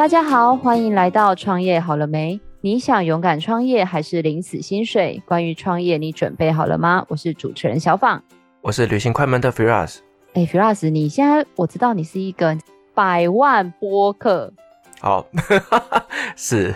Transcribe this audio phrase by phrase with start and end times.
[0.00, 2.40] 大家好，欢迎来到创业好了没？
[2.62, 5.22] 你想勇敢创业还是领死薪水？
[5.26, 7.04] 关于创业，你准备好了吗？
[7.08, 8.22] 我是主持人小放，
[8.62, 9.98] 我是旅行快门的 Firas。
[10.32, 12.56] 哎，Firas，你现在我知道你是一个
[12.94, 14.50] 百万播客。
[15.00, 15.26] 好，
[16.34, 16.74] 是。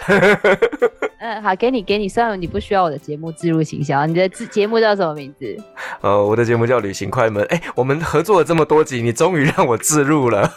[1.18, 2.06] 嗯，好，给你，给你。
[2.06, 5.56] 虽然你不需要我的节目置入行销，你的节目叫什么名字？
[6.02, 7.42] 呃，我的节目叫旅行快门。
[7.46, 10.52] 哎，我们合作了这么多集，你终于让我置入了。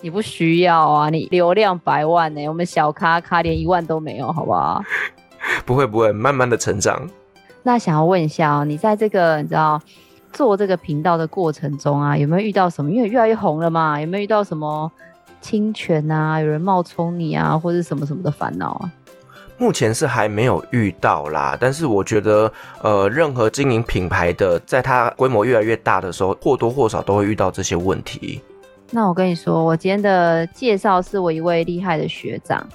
[0.00, 4.82] 你不需要啊，你流量百万呢，我们小咖咖连一万都没有，好不好？
[5.64, 7.08] 不会不会，慢慢的成长。
[7.62, 9.80] 那想要问一下哦，你在这个你知道
[10.32, 12.90] 做这个频道的过程中啊，有没有遇到什么？
[12.90, 14.90] 因为越来越红了嘛，有没有遇到什么
[15.40, 16.38] 侵权啊？
[16.40, 18.92] 有人冒充你啊，或者什么什么的烦恼啊？
[19.58, 28.42] 目前是还没有遇到啦，但是我觉得，呃，任何经营品牌的，在它规模越来越大的时候，或多或少都会遇到这些问题。
[28.90, 32.66] 那我跟你说，我今天的介绍是我一位厉害的学长，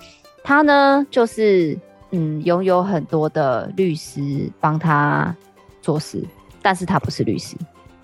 [0.43, 1.77] 他呢就是
[2.11, 5.35] 嗯拥有很多的律师帮他
[5.81, 6.23] 做事，
[6.61, 7.55] 但是他不是律师。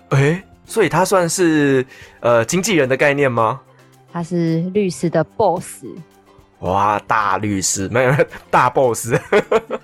[0.08, 1.84] 哎、欸，所以他算是
[2.20, 3.60] 呃经纪人的概念吗？
[4.10, 5.84] 他是律师的 boss。
[6.60, 8.12] 哇，大律师，没有
[8.50, 9.14] 大 boss。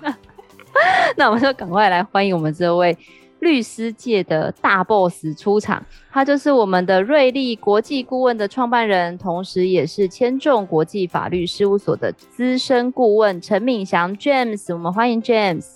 [1.15, 2.97] 那我们就赶快来欢迎我们这位
[3.45, 5.85] 律师界的大 boss 出场。
[6.11, 14.73] 他就是我们的瑞丽国际顾问的创办人，同时也是千众国际法律事务所的资深顾问陈敏祥 James。
[14.73, 15.75] 我们欢迎 James。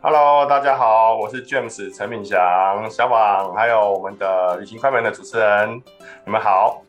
[0.00, 2.38] Hello，大家好，我是 James 陈敏祥，
[2.88, 5.82] 小网，还有我们的旅行快门的主持人，
[6.24, 6.82] 你们好。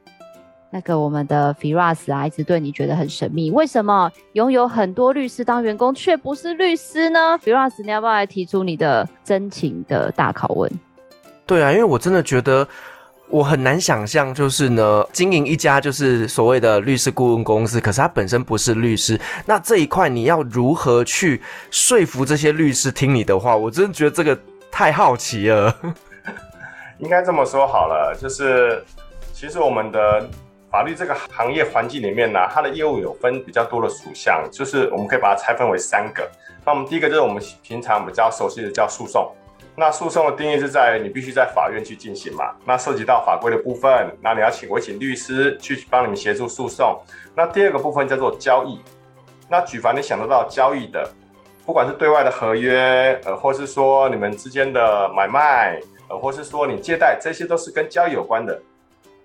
[0.73, 10.71] 那个我们的 Firas 啊，一直对你觉得很神秘，为什么拥有很多律师当员工却不是律师呢？Firas，你要不要来提出你的真情的大拷问？
[11.45, 12.67] 对啊，因为我真的觉得
[13.29, 23.55] 我很难想象，就是呢，经营一家就是所谓的律师顾问公司，可是他本身不是律师，那这一块你要如何去说服这些律师听你的话？
[23.55, 24.35] 我真的觉得这个
[24.71, 25.71] 太好奇了。
[26.97, 28.83] 应该这么说好了，就是
[29.33, 30.27] 其实我们的。
[30.73, 36.27] 法律这个行业环境里面呢，它的业务有分比较多的属项，就是我们可以把它拆分为三个。
[36.65, 39.31] 那我们第一个就是我们平常比较熟悉的叫诉讼。
[39.75, 46.99] 那诉讼的定义是在你必须在法院去进行嘛，那涉及到法规的部分，那你要请委请律师去帮你们协助诉讼。
[47.35, 48.81] 那第二个部分叫做交易。
[49.47, 51.07] 那举凡你想得到交易的，
[51.67, 55.79] 不管是对外的合约，呃，或是说你们之间的买卖，
[56.09, 58.59] 呃，或是说你借贷，这些都是跟交易有关的。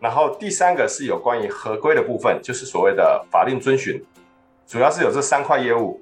[0.01, 4.03] 然后第三个是有关于合规的部分，就是所谓的法令遵循，
[4.67, 6.01] 主要是有这三块业务。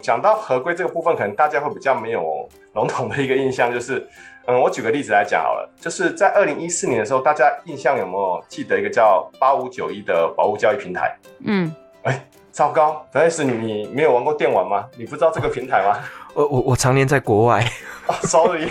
[0.00, 4.06] 讲到合规这个部分，可能大家会比较没有笼统的一个印象，就是，
[4.44, 11.16] 嗯，我举个例子来讲好了，就是在二零一四年的时候，大家印象有没有记得一个叫八五九一的保护交易平台？
[11.46, 14.86] 嗯，哎，糟糕，但是你没有玩过电玩吗？
[14.98, 15.98] 你不知道这个平台吗？
[16.34, 17.64] 我我我常年在国外。
[18.06, 18.68] 哦，sorry。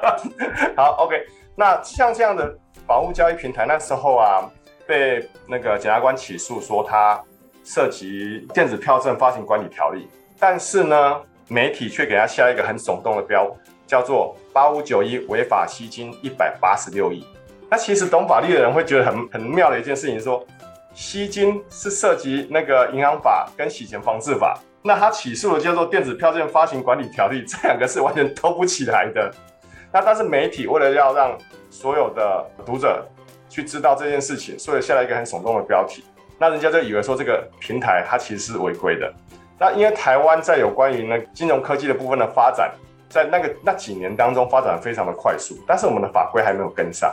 [0.74, 2.58] 好，OK，那像这样的。
[2.86, 4.44] 房屋交易平台那时候啊，
[4.86, 7.20] 被那个检察官起诉说他
[7.64, 10.06] 涉及电子票证发行管理条例，
[10.38, 13.50] 但是呢，媒体却给他下一个很耸动的标，
[13.86, 17.26] 叫做八五九一违法吸金一百八十六亿。
[17.70, 20.44] 那其实懂法律的人会觉得很很妙的一件事情，说
[20.92, 29.32] 吸金是涉及那个银行法跟洗钱防治法，那他起诉的叫做电子票证发行管理条例，这两个是完全兜不起来的。
[29.90, 31.38] 那但是媒体为了要让
[31.74, 33.04] 所有的读者
[33.48, 36.04] 去知道这件事情，所以下了一个很耸动的标题。
[36.38, 39.12] 那人家就以为说这个平台它其实是违规的。
[39.58, 42.72] 那因为台湾在有关于呢金融科技的部分的发展，
[43.08, 47.12] 在那个那几年当中发展非常的快速，但是我们的法规还没有跟上。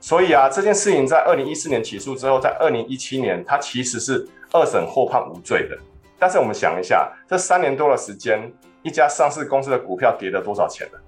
[0.00, 5.76] 所以啊，这件事情在二零一四年起诉之后，在二零一七年它其实是二审获判无罪的。
[6.16, 8.40] 但是我们想一下，这三年多的时间，
[8.82, 10.98] 一家上市公司的股票跌了多少钱呢？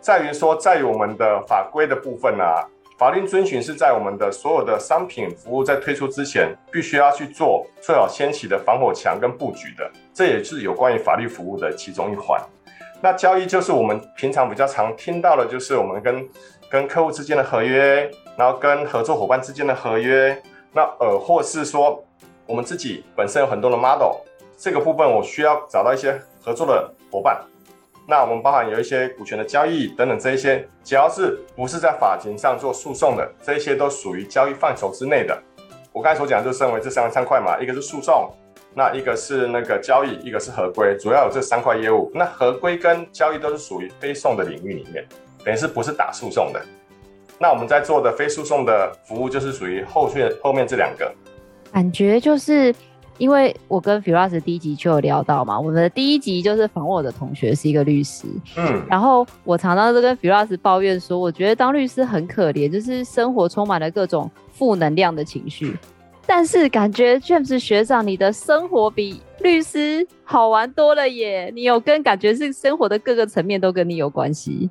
[0.00, 2.64] 在于说，在于我们的法规的部分啊，
[2.98, 12.40] 法令遵循是在我们的所有的商品服务在推出之前，必须要去做最好先起的防火墙跟布局的，这也是有关于法律服务的其中一环。
[13.02, 16.28] 那交易就是我们平常比较常听到的，就是我们跟
[16.70, 20.40] 跟客户之间的合约，然后跟合作伙伴之间的合约，
[20.72, 22.02] 那呃，或是说
[22.46, 24.16] 我们自己本身有很多的 model，
[24.56, 27.44] 这个部分我需要找到一些合作的伙伴。
[28.08, 35.36] 那我们包含有一些股权的交易等等这一些，只要是不是在法庭上做诉讼的，这一些都属于交易范畴之内的。
[35.92, 38.30] 我刚才所讲就分为这三三块嘛，一个是诉讼，
[38.74, 42.08] 那一个是那个交易，一个是合规，主要有这三块业务。
[42.14, 45.04] 那合规跟交易都是属于非讼的领域里面，
[45.44, 46.62] 等于是不是打诉讼的。
[47.40, 51.12] 那我们在做的非诉讼的服务就是属于后续后面这两个。
[51.72, 52.74] 感觉就是
[53.18, 58.26] 因为我跟 Firas 第一集就有聊到嘛，我们的第一集就是访问我的同学是一个律师，
[58.56, 65.76] 嗯，然后我常常都跟 Firas 抱怨说，我觉得当律师很可怜，就是生活充满了各种负能量的情绪。
[66.28, 71.52] 但是感觉 James 学长，你的生活比律师好玩多了耶！
[71.54, 74.68] 你有跟感觉是生活的各个层面都跟你有关系。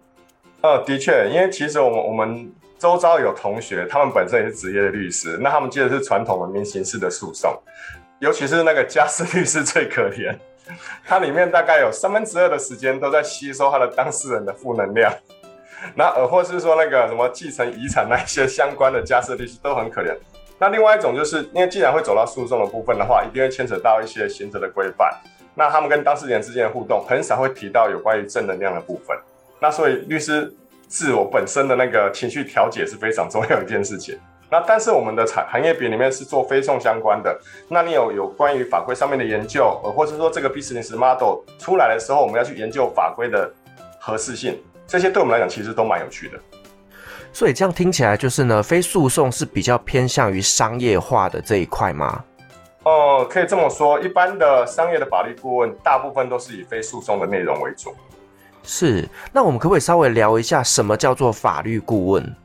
[0.60, 7.50] 呃，的确，因为其实我们我们周遭有同学，他们本身也是职业的律师，那他们接的是传统的民刑事的诉讼，
[8.20, 10.36] 尤其是那个家事律师最可怜，
[11.06, 15.14] 他里面大概有三分之二的时间都在吸收他的当事人的负能量，
[15.96, 20.16] 那呃，或是说那个什么继承遗产那些相关的家事律师都很可怜。
[20.58, 25.14] 那另外一种就是，因为既然会走到诉讼的部分的话，一定会牵扯到一些刑责的规范。
[25.54, 29.18] 那他们跟当事人之间的互动，很少会提到有关于正能量的部分。
[29.60, 30.54] 那所以律师
[30.88, 34.18] 自我本身的那个情绪调节是非常重要的一件事情。
[34.50, 37.36] 那但是我们的产行业别里面是做非讼相关的，
[37.68, 43.52] 那你有有关于法规上面的研究，呃，或者说这个 business model 出来的时候，我们要去研究法规的
[44.00, 46.38] 合适性，这些对我们来讲其实都蛮有趣的。
[47.34, 52.24] 所以这样听起来就是呢，非诉讼是比较偏向于商业化的这一块吗？
[52.84, 57.94] 哦、呃，可以这么说，一般的商业的法律顾问，大部分都是以非诉讼的内容为主。
[58.64, 62.36] 是，那我们可不可以稍微聊一下什么叫做法律顾问？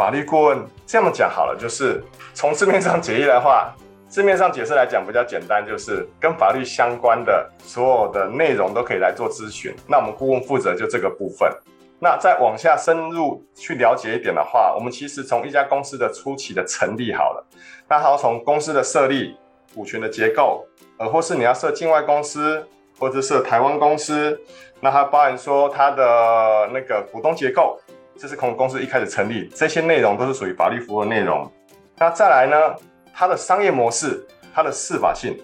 [0.00, 2.02] 法律顾问这么讲好了，就是
[2.32, 3.70] 从字面上解释的话，
[4.08, 9.76] 字面上解释来讲比较简单，就是跟法律相关的所有的内容都可以来做咨询。
[9.86, 11.52] 那我们顾问负责就这个部分。
[11.98, 17.46] 那再往下深入去了解一点的话，我们其实从一家公司的初期的成立好了，
[17.86, 19.36] 那还要从公司的设立、
[19.74, 20.64] 股权的结构，
[20.96, 22.66] 呃，或是你要设境外公司，
[22.98, 24.40] 或者是台湾公司，
[24.80, 27.78] 那它包含说它的那个股东结构，
[28.20, 31.50] 这是从公司一开始成立，这些内容都是属于法律服务的内容。
[31.96, 32.76] 那再来呢，
[33.14, 34.22] 它的商业模式、
[34.52, 35.42] 它的适法性，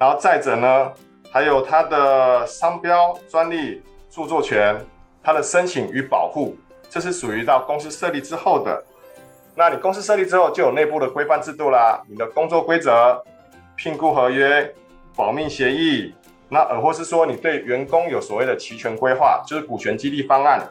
[0.00, 0.92] 然后再者呢，
[1.30, 4.76] 还有它的商标、专利、著作权。
[5.24, 6.56] 它的申请与保护，
[6.90, 8.82] 这是属于到公司设立之后的。
[9.54, 13.22] 那你公司设立之后，就有内部的规范制度啦，你的工作规则、
[13.76, 14.74] 聘雇合约、
[15.14, 16.12] 保密协议，
[16.48, 20.68] 那而，或是说你对员工有所谓的期权规划，就是股权激励方案。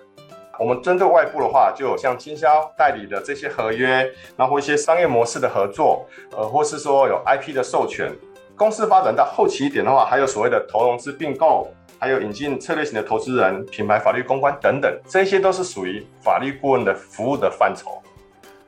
[0.60, 8.12] 我们针对外部的话，就有像经销代理的这些合约，然后一些商业模式的合作，呃，或是说有 IP 的授权。
[8.56, 11.68] 公司发展到后期一点的话，还有所谓的投融资并购。
[12.00, 18.02] 还有引进策略型的投资人、品牌法律公关等等，这些都是属于法律顾问的服务的范畴。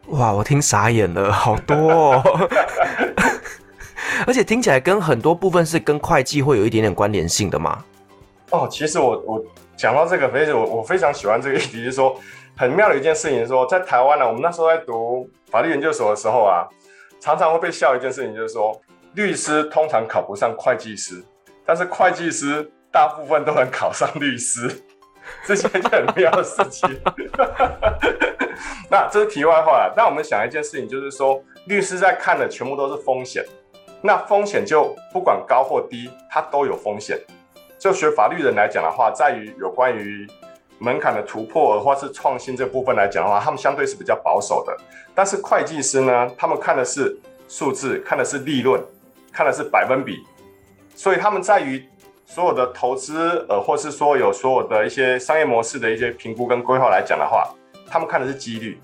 [0.09, 2.49] 哇，我听傻眼了，好多哦！
[4.27, 7.83] 而且听起来跟很多部分是跟会计会有一点点关联性的嘛？
[8.51, 9.43] 哦，其实我我
[9.83, 12.17] 讲到这个，非常我我非常喜欢这个议题，就是说
[12.55, 16.65] 很妙的一件事情，是说在台湾呢、我们那时候在读法律研究所的时候啊，
[17.19, 18.81] 常常会被笑一件事情，就是说
[19.15, 21.21] 律师通常考不上会计师，
[21.65, 22.71] 但是会计师。
[22.93, 24.69] 大部分都能考上律师，
[25.47, 26.87] 这些就很妙的事情。
[28.87, 29.91] 那这是题外话了。
[29.97, 33.43] 那我们想一件事情，就是说，律师在看的全部都是风险。
[33.99, 37.19] 那风险就不管高或低，它都有风险。
[37.83, 40.25] 就学法律人来讲的话，在于有关于
[40.79, 44.73] 门槛的突破或是创新这部分来讲的话，他们相对是比较保守的。
[45.13, 47.13] 但是会计师呢，他们看的是
[47.49, 48.81] 数字，看的是利润，
[49.33, 50.23] 看的是百分比，
[50.95, 51.85] 所以他们在于。
[52.25, 57.53] 所有的投资，呃，或是说有所有的一些商业模式的一些评估跟规划来讲的话，
[57.85, 58.79] 他们看的是几率，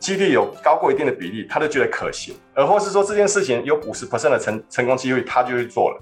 [0.00, 6.00] 几率有高过一定的比例，他就觉得可行；而或是说这件事情有五十 percent 的成成功几率，他就去做了。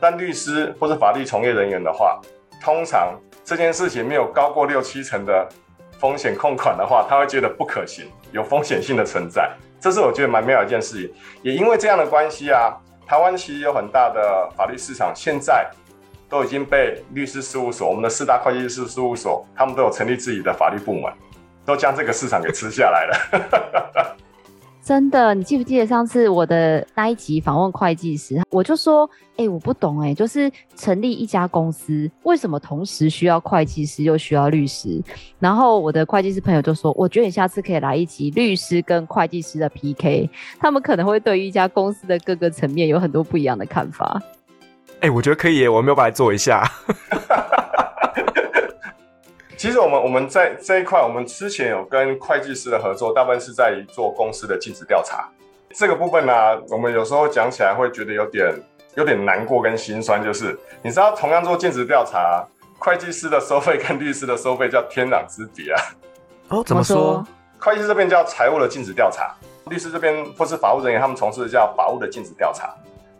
[0.00, 2.20] 但律师或是法律从业人员的话，
[2.62, 3.14] 通常
[3.44, 5.48] 这件事情没有高过六七成的
[5.98, 9.50] 风险控管的话，他会觉得不可行，有风险性的存在。
[9.78, 11.14] 这是我觉得蛮妙的一件事情。
[11.42, 12.76] 也因为这样的关系啊，
[13.06, 15.70] 台湾其实有很大的法律市场，现在。
[16.30, 21.12] 都已经被律师事务所，我们的四大会计师事务所，他们都有成立自己的法律部门，
[21.66, 24.16] 都将这个市场给吃下来了。
[24.82, 35.00] 真的，你记不记得上次我的那一集访问会计师，我就说，哎、欸，我不懂、欸，哎，就是成立一家公司，为什么同时需要会计师又需要律师？
[35.38, 44.20] 然后我的会计师朋友就说，我觉得你下次可以来一集律师跟会计师的 PK，他们可能会对于一家公司的各个层面有很多不一样的看法。
[45.00, 46.64] 哎、欸，我觉得可以耶，我们要不要来做一下？
[49.60, 55.28] 其实我们我们在这一块，我们之前有跟会计师的合作，大部分是在于做公司的尽职调查。
[55.74, 58.54] 这个部分呢、啊，我们有时候讲起来会觉得有点
[58.94, 62.42] 有点难过跟心酸，就是你知道，同样做尽职调查，
[62.78, 65.82] 会计师的收费跟律师的收费叫天壤之别啊。
[66.48, 67.22] 哦，怎么说？
[67.58, 69.34] 会计师这边叫财务的尽职调查，
[69.66, 72.74] 律师这边或是法务人员，他们从事的叫法务的尽职调查。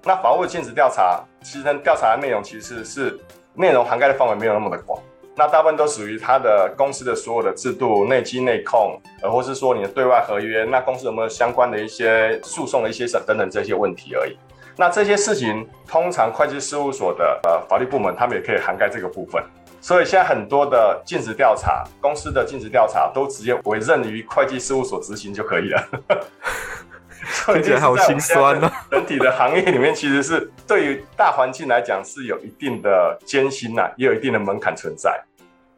[0.05, 3.21] 那法务的尽职调查，其实调查的内容其实是
[3.53, 4.99] 内容涵盖的范围没有那么的广。
[5.41, 14.37] 那大部分都属于他的公司的所有的制度、内稽内控，呃，或是说你的对外合约，那公司有没有相关的一些诉讼的一些等等这些问题而已。
[14.77, 19.43] 那这些事情，通常会计事务所的呃法律部门，他们也可以涵盖这个部分。
[19.81, 25.83] 所以现在很多的尽职调查，公司的尽职调查都直接委任于会计事务所执行就可以了。
[27.47, 28.71] 听起来好心酸哦。
[28.91, 35.19] 整体的行业里面，其实是对于大环境来讲是有一定的艰辛呐，也有一定的门槛存在。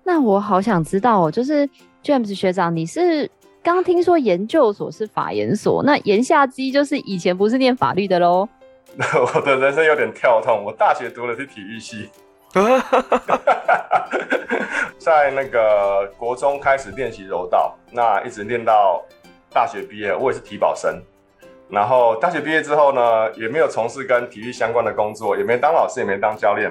[0.05, 1.69] 那我好想知道哦，就是
[2.03, 3.31] James 学长，你是
[3.63, 8.49] 刚听说研究所是法研所，那言下之意就是以前不是念法律的喽？
[9.35, 12.11] 我的人生有点跳痛，我大学读的是体育系，
[14.99, 19.03] 在那个国中开始练习柔道，那一直练到
[19.51, 21.01] 大学毕业，我也是体保生。
[21.71, 26.71] 然后大学毕业之后呢，也没有从事跟体育相关的工作，也没当老师，也没当教练，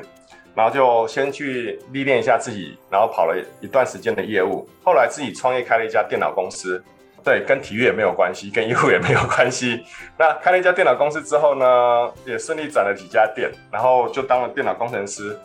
[0.55, 6.83] 然后就先去历练一下自己，然后跑了一段时间的业务，后来自己创业开了一家电脑公司，
[7.23, 9.83] 对，跟体育也没有关系，跟业务也没有关系。
[10.17, 15.37] 那开了一家电脑公司之后呢，也顺利转了几家店，然后就当了电脑工程师。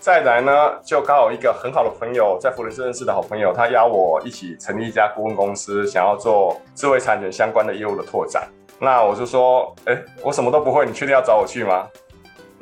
[0.00, 8.48] 再来呢，就刚好一个很好的朋友，在福伦斯认识的好朋友，他邀我一起成立一家顾问公司，想要做智慧产权相关的业务的拓展。
[8.78, 11.86] 那我就说，哎、我什么都不会，你确定要找我去吗？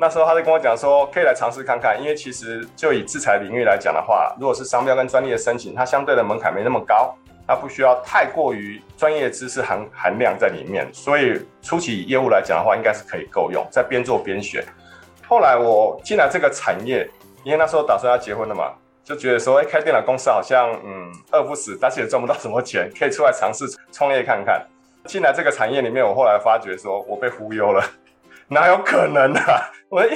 [0.01, 7.13] 那时候他就跟我讲说，可以来尝试看看，因为其实就以制裁领域来讲的话，如果是商标跟专利的申请，它相对的门槛没那么高，
[7.45, 14.63] 它不需要太过于专业知识含含量在里面，所以初期业务来讲的话，应该是可以够用，在边做边学。
[15.27, 17.05] 后来我进来这个产业，
[17.43, 18.71] 因为那时候打算要结婚了嘛，
[19.03, 24.65] 就觉得说，哎、欸，开电脑公司好像嗯饿不死，但是也赚不到什么钱，可以出来尝试创业看看。
[25.05, 27.83] 进来这个产业里面，我后来发觉说，我被忽悠了，
[28.47, 29.71] 哪有可能啊？
[29.89, 30.11] 我一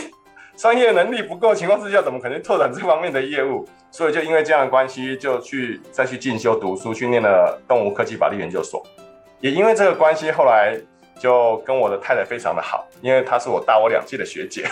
[0.56, 3.68] 专业能力不够情况之下，怎么可能拓展这方面的业务？
[3.90, 8.86] 所以就因为这样的关系，就去再去进修读书，去念了东吴科技法律研究所。
[9.40, 10.80] 也因为这个关系，后来
[11.20, 14.68] 就跟我的太太非常的好，因为她是我大我两届的学姐。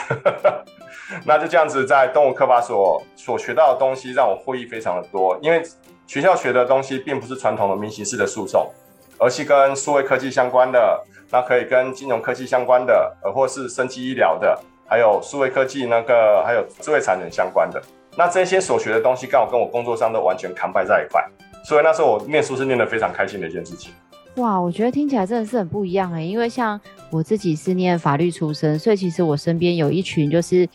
[1.26, 5.36] 那就这样子，在东吴科法所所学到的东西，让我获益非常的多。
[5.42, 5.64] 因为
[6.06, 8.72] 学校学的东西，并不是传统的民刑事的诉讼。
[9.18, 14.60] 而是跟数位科技相关的，那可以跟金融科技相关的，呃，或是生技医疗的，
[14.92, 17.82] 还有数位科技那个，还有智慧产能相关的。
[18.18, 21.26] 那这些所学的东西，刚好跟我工作上都完全扛掰在一块，
[21.64, 23.94] 所以那时候我念书是念得非常开心的一件事情。
[24.36, 26.78] 哇，我觉得听起来真的是很不一样哎，因为像
[27.10, 30.68] 我自己是念法律出身，所以其实我身边有一群就是。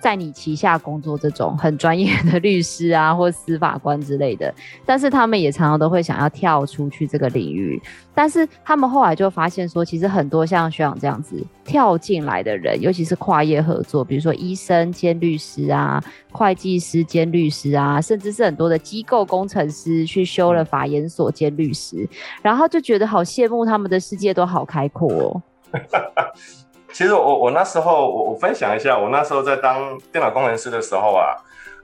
[0.00, 4.52] 在你旗下工作这种很专业的律师啊， 或司法官之类的，
[4.84, 7.80] 但是他们也常常都会想要跳出去这个领域。
[8.16, 16.00] 但是他们后来就发现说，其实很多像学长这样子跳进来的人，尤其是跨业合作，比如说医生兼律师啊，
[16.30, 22.08] 会计师兼律师啊，甚至是很多的机构工程师去修了法研所兼律师，
[22.40, 25.42] 然后就觉得好羡慕他们的世界都好开阔哦。
[26.94, 31.34] 其实我我那时候我我分享一下，我那时候在当电脑工程师的时候啊，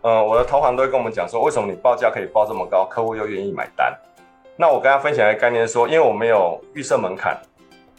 [0.02, 3.92] 呃，我的同行都会跟我们讲说，为什么你报价可以报这么高，客户又愿意买单？
[4.56, 7.36] 那我跟他分享一个概念说，因为我没有预设门槛、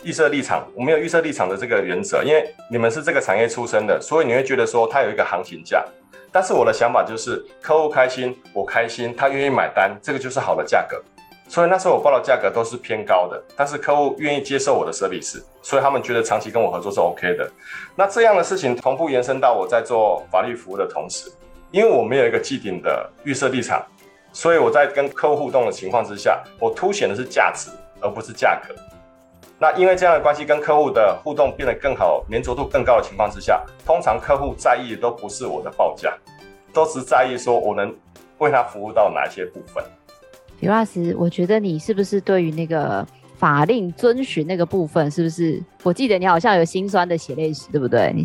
[0.04, 5.84] 预设立场，我没有预设立场的这个原则，因为你们是这个产业出身的，所以你会觉得说它有一个行情价。
[6.32, 11.04] 但是我的想法就是，客户开心，我开心，他愿意买单，这个就是好的价格。
[11.52, 17.52] 所以那时候我报的价格都是偏高的，但是客户愿意接受我的奢比式所以他们觉得长期跟我合作是 OK 的。
[17.94, 21.30] 那这样的事情同步延伸到我在做法律服务的同时，
[21.70, 23.86] 因为我没有一个既定的预设立场，
[24.32, 28.74] 所以我在跟客户互动的情况之下，我凸显的是价值而不是价格。
[29.60, 36.18] 那因为这样的关系跟客户的互动变得更好，黏着度更高的情况之下，通常客户在意的都不是我的报价，
[36.72, 37.94] 都是在意说我能
[38.38, 39.84] 为他服务到哪些部分。
[40.62, 45.62] 李老师，我觉得你是不是对于那个法令遵循那个部分，是不是？
[45.82, 48.14] 我记得你好像有心酸的血泪史，对不对？
[48.16, 48.24] 你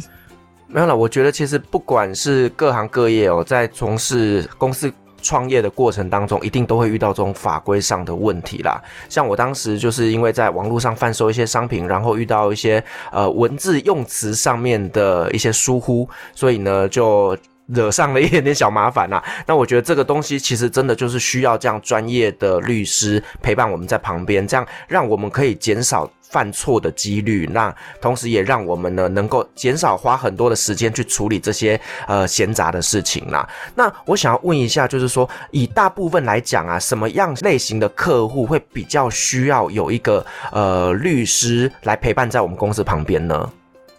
[0.67, 0.95] 没有了。
[0.95, 8.79] 我觉得其实不管是各行各业哦，在从事公司创业的过程当中，一定都会遇到这种法规上的问题啦。
[9.09, 17.35] 像我当时就是因为在网络上贩售一些商品，然后遇到一些呃文字用词上面的一些疏忽，所以呢就。
[17.67, 33.49] 惹上了一点点小麻烦呐， 那我觉得这个东西其实真的就是需要这样专业的律师陪伴我们在旁边，这样让我们可以减少犯错的几率，那同时也让我们呢能够减少花很多的时间去处理这些呃闲杂的事情啦。
[33.75, 43.53] 那我想要问一下，就是说以大部分来讲啊，什么样类型的客户会比较需要有一个呃律师来陪伴在我们公司旁边呢？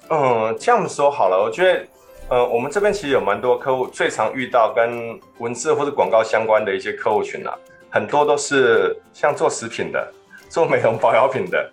[0.10, 1.86] 嗯，这样说好了，我觉得，
[2.30, 7.58] 呃，我们这边其实有蛮多客户，最常遇到跟文字或者广告相关的一些客户群啊，
[7.90, 10.12] 很多都是像做食品的、
[10.50, 11.72] 做美容保养品的，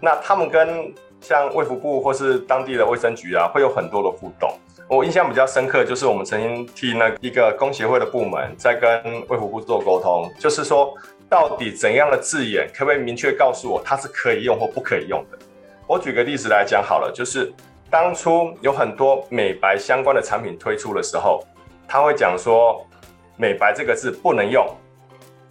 [0.00, 4.50] 那他们跟像卫福部或是当地的卫生局啊，会有很多的互动。
[4.88, 10.94] 我印象比较深刻，就是我们曾经替那一个工协会的部门在跟卫福部做沟通，就是说
[11.28, 15.38] 到底怎样的字眼，可不可以明确告诉我它是可以用或不可以用的？
[15.86, 17.52] 我举个例子来讲好了，就是
[17.94, 21.40] 当初有很多美白相关的产品推出的时候，
[21.86, 22.84] 他会讲说
[23.38, 24.66] “美白”这个字不能用。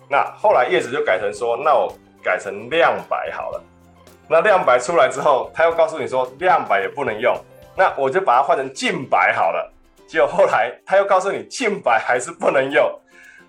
[0.09, 1.89] 那后来叶子就改成说：“那我
[2.21, 3.63] 改成亮白好了。”
[4.27, 7.33] 那亮白出来之后，他又告诉你说亮白也不能用。
[7.77, 9.71] 那我就把它换成净白好了，
[10.05, 12.83] 结果后来他又告诉你净白还是不能用，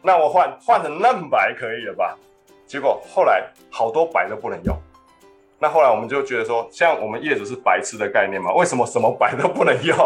[0.02, 2.16] 那我换换成嫩白可以了吧？
[2.64, 4.78] 结果后来好多白都不能用，
[5.58, 8.52] 那后来我们就觉得说，像我们业主是白痴的概念嘛？
[8.54, 9.96] 为什么什么白都不能用？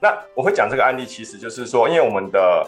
[0.00, 2.66] 那我会讲这个案例，其实就是说，因为我们的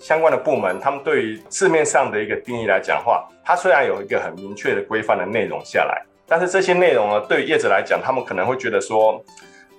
[0.00, 9.22] 相关的部门，他们对于市面上的一个定义来讲话，它虽然有一个很明确的规范的内容下来，但是这些内容呢，对于业者来讲，他们可能会觉得说。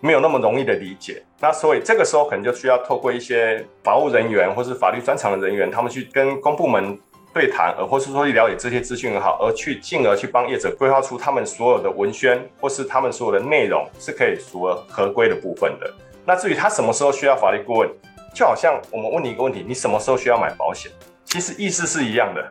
[0.01, 6.99] 没有那么容易的理解，那所以这个时候可能就需要透过一些法务人员或是法律专长的人员，他们去跟公部门
[7.35, 15.93] 对谈，而或是说去了解这些资讯也好，而去进而去帮业者规划出他们所有的文宣或是他们所有的内容是可以符合合规的部分的。
[16.25, 17.89] 那至于他什么时候需要法律顾问，
[18.33, 20.89] 就好像我们问你一个问题，你什么时候需要买保险？
[21.25, 22.49] 其实意思是一样的。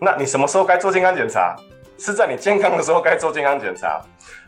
[0.00, 1.54] 那你什么时候该做健康检查？
[1.96, 4.02] 是在你健康的时候该做健康检查。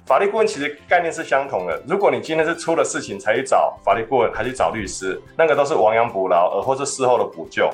[0.05, 1.81] 法律顾问其实概念是相同的。
[1.87, 7.71] 如果你今天是出了事情才去找法律顾问，还去找律师，那个都是亡羊补牢，而或是事后的补救。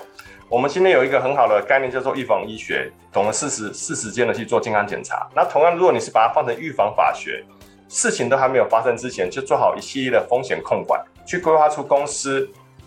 [0.53, 5.27] 我们今天有一个很好的概念叫做预防医学，懂得适时、适时间的去做健康检查。
[5.35, 7.43] 那同样，如果你是把它放成预防法学，
[7.89, 12.47] 事情都还没有发生之前，就做好一系列的风险控管，去规划出公司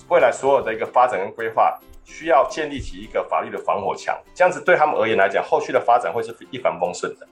[0.10, 4.16] 未来所有的一个发展跟规划，需要建立起一个法律的防火墙。
[4.36, 7.28] 这样子对他们而言来讲，后续的发展会是一帆风顺的。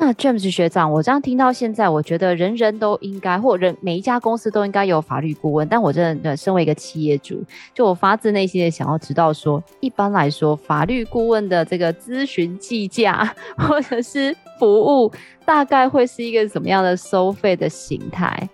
[0.00, 5.66] 那 James 学长，我这样听到现在，我觉得人人都应该，或人每一家公司都应该有法律顾问。
[5.66, 7.42] 但我真的身为一个企业主，
[7.74, 15.12] 就我发自内心的想要知道说，一般来说，法律顾问的这个咨询计价或者是服务，
[15.44, 18.48] 大概会是一个什么样的收费的形态？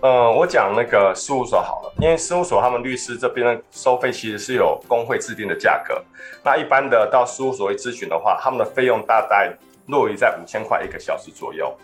[0.00, 6.00] 呃，我讲那个事务所好了，因为事务所他们律师这边的收费其实是有工会制定的价格。
[6.44, 9.52] 那一般的到事务所去咨询的话，他们的费用大概。
[9.86, 11.76] 落于在五千块一个小时左右，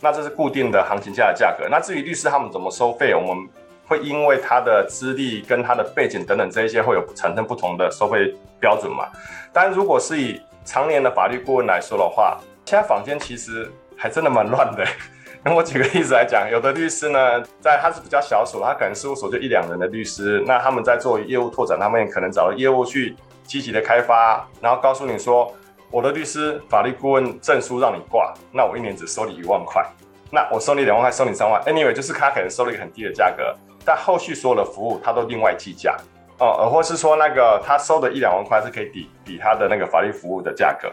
[0.00, 1.68] 那这是固定的行情价的价格。
[1.70, 3.48] 那至于律师他们怎么收费，我们
[3.86, 9.06] 会因为他的资历跟他的背景等等这一些会有产生不同的收费标准嘛。
[9.52, 14.84] 但如果是以常年的法律顾问来说的话，现在坊间其实还真的蛮乱的。
[15.44, 25.54] 那我举个例子来讲，有的律师呢，在他是比较小所，他可能事务所就一两人的律师，那他们在做业务拓展，他们也可能找业务去积极的开发，然后告诉你说。
[25.90, 29.84] 我的律师法律顾问证书让你挂，那我一年只收你一万块，
[30.30, 35.96] 那我收你两万块，收你三万，anyway 就是他可能收了一个很低的价格，但后续所有的服务他都另外计价。
[36.40, 40.92] 哦，而或是说那个他收的一两万块是可以抵抵他的那个法律服务的价格，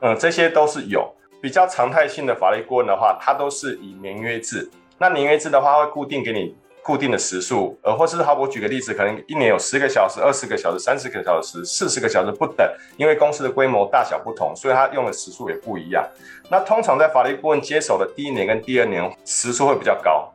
[0.00, 1.12] 嗯，这些都是有。
[1.40, 6.56] 比较常态性的法律顾问的话，他都是以年约制，那年约制的话会固定给你。
[6.84, 16.06] 固定的时数，呃，或是好，我举个例子，可能一年有十个小时、二十个小时、三十个小时、四十个小时不等，因为公司的规模大小不同，所以他用的时数也不一样。
[16.50, 20.30] 那通常在法律顾问接手的第一年跟第二年，时数会比较高，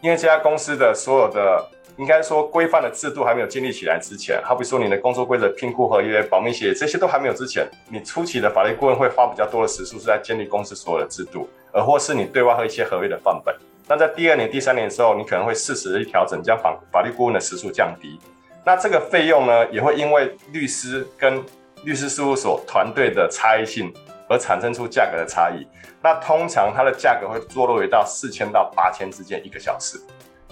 [0.00, 13.52] 因为这家公司的所有的应该说规范的制度还没有建立起来之前，好比说你的工作规则、聘雇合约、保密协议这些都还没有之前，你初期的法律顾问会花比较多的时数是在建立公司所有的制度，而或是你对外和一些合约的范本。
[13.88, 18.20] 那在第二年、第三年的时候，你可能会适时的去调整，将法法律顾问的时数降低。
[18.64, 21.42] 那这个费用呢，也会因为律师跟
[21.84, 23.90] 律师事务所团队的差异性
[24.28, 25.66] 而产生出价格的差异。
[26.02, 29.98] 那通常它的价格会坐落于到四千到八千之间一个小时。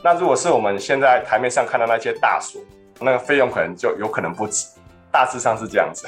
[0.02, 2.62] 那如果是我们现在台面上看到那些大所，
[3.00, 4.66] 那个费用可能就有可能不止。
[5.12, 6.06] 大致上是这样子。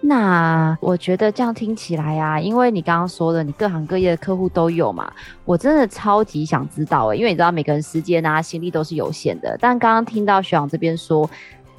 [0.00, 5.12] 那我觉得这样听起来啊，因为你刚刚说的，你各行各业的客户都有嘛，
[5.44, 9.56] 我真的超级想知道诶，因为你知道每个人时间啊、心力都是有限的。
[9.60, 11.28] 但刚刚听到学长这边说，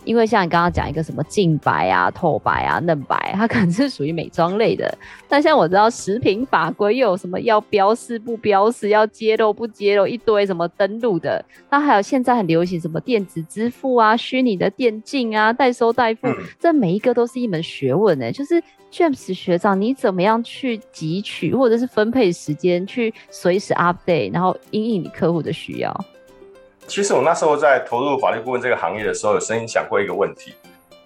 [0.08, 4.98] 因为像你刚刚讲一个什么净白啊、透白啊、嫩白，它可能是属于美妆类的。
[5.28, 11.44] 但像我知道食品法规又有什么要标示不标示、要揭露不揭露一堆什么登录的。
[11.70, 18.32] 那还有现在很流行什么电子支付啊、虚拟的电竞啊、代收代付，这每一个都是一门学问呢、欸。
[18.32, 26.06] 就是 James 学长，你怎么样去汲取或者是分配时间去随时 update，然后因应你客户的需要？
[26.88, 30.56] 其实我那时候在投入法律顾问这个行业的时候，有曾经想过一个问题：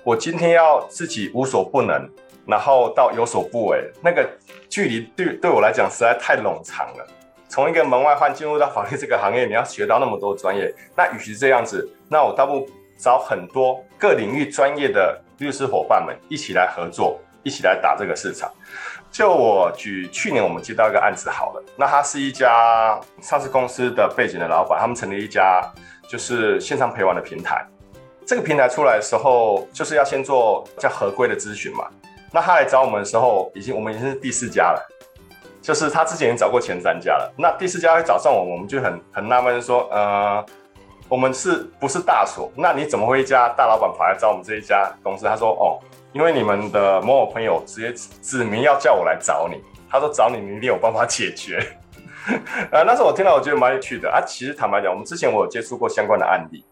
[0.03, 2.07] 我今天要自己无所不能，
[2.45, 4.29] 然后到有所不为，那个
[4.69, 7.07] 距离对对我来讲实在太冗长了。
[7.49, 18.49] 从一个门外汉进入到法律这个行业，你要学到那么多专业，那与其这样子，那我倒不找很多各领域专业的律师伙伴们一起来合作，一起来打这个市场。
[19.11, 25.61] 就我举去年我们接到一个案子好了，那他是一家上市公司的背景的老板，他们成立一家
[26.07, 27.65] 就是线上陪玩的平台。
[28.25, 31.85] 这个平台出来的时候，就是要先做叫合规的咨询嘛。
[32.31, 34.81] 那他来找我们的时候，已经我们已经是第四家了，
[35.61, 37.29] 就是他之前已经找过前三家了。
[37.37, 40.45] 那第四家会找上我们，我们就很很纳闷说，呃，
[41.09, 42.49] 我们是不是大所？
[42.55, 45.25] 那你怎么会一家大老板跑来找我们这一家公司？
[45.25, 45.83] 他说，哦。
[46.13, 51.61] 因为你们的某某朋友直接指明要叫我来找你，他说找你，你一定有办法解决。
[52.71, 54.21] 呃，那时候我听到，我觉得蛮有趣的啊。
[54.25, 56.63] 其实坦白讲，我们之前我有接触过相关的案例，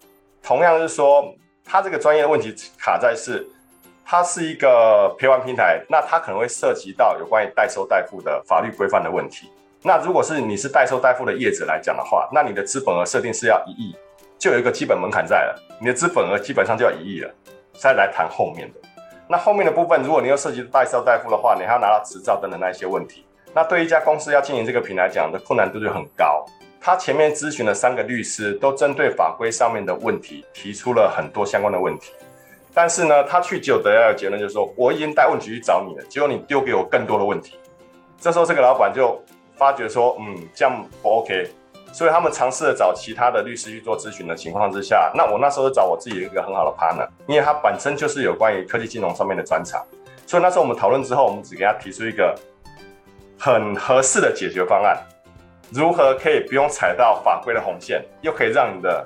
[0.43, 1.33] 同样是说，
[1.65, 3.47] 他这个专业的问题卡在是，
[4.05, 9.49] 它是一个陪玩平台，那它可能会涉及到有关于代收代付的法律规范的问题。
[9.83, 13.95] 那如果是你是代收代付的业者来讲的话，那你的资本额设定是要一亿，
[14.37, 17.33] 就有一个基本门槛在了，你的资本额基本上就要一亿了，
[17.73, 18.79] 再来谈后面的。
[19.31, 23.23] 那后面的部分，如果你又涉及代收代付的话，你还要拿到执照等等那一些问题。
[23.53, 26.43] 那对一家公司要经营这个平台讲的困难度就很高。
[26.81, 32.11] 他前面咨询了三个律师，都针对法规上面的问题提出了很多相关的问题。
[32.73, 37.59] 但是呢，他去久得到的结论就是说，我已经带问题去找你了，结果你丢给我更多的问题。
[38.19, 39.21] 这时候这个老板就
[39.55, 41.51] 发觉说，嗯，这样不 OK。
[41.91, 49.83] 所以他们尝试着找其他的律师去做咨询的情况之下，那我那时候找我自己一个很好的 partner，因为他本身就是有关于科技金融上面的专长。
[50.25, 52.33] 所以那时候我们讨论之后，我们只给他提出一个
[53.37, 54.97] 很合适的解决方案，
[55.71, 59.05] 如何可以不用踩到法规的红线，又可以让你的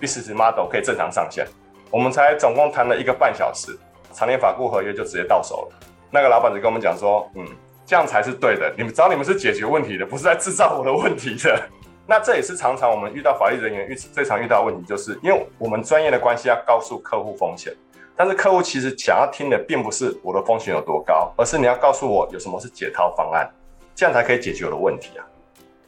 [0.00, 1.46] business model 可以正常上线。
[1.90, 3.78] 我们才总共谈了一个半小时，
[4.12, 5.76] 常年法顾合约就直接到手了。
[6.10, 7.46] 那个老板就跟我们讲说，嗯，
[7.86, 11.68] 这样才是对的，你们找你们是解决问题的，不是在制造我的问题的。
[12.08, 17.74] 那这也是常常我们遇到法律人员遇最常遇到的问题，就是因为我们专业的关系要告诉客户风险，
[18.14, 23.50] 但是客户其实想要听的并不是我的风险有多高，而是你要告诉我有什么是解套方案，
[23.94, 25.26] 这样才可以解决我的问题啊。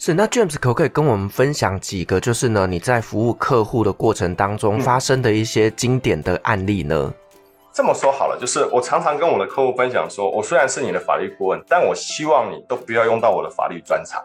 [0.00, 6.96] 是，那 James 可不可以跟我们分享几个，就是呢你在服务客户的过程当中发生的一些经典的案例呢？
[7.06, 7.40] 嗯，
[7.72, 14.20] 这么说好了，就是我常常跟我的客户分享说，我虽然是你的法律顾问，但我希望你都不要用到我的法律专长，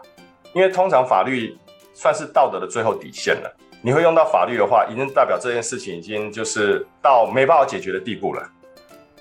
[0.52, 1.56] 因为通常法律。
[1.94, 3.56] 算是道德的最后底线了。
[3.80, 8.42] 你会用到法律的话，已经代表这件事情已经就是到没办法解决的地步了。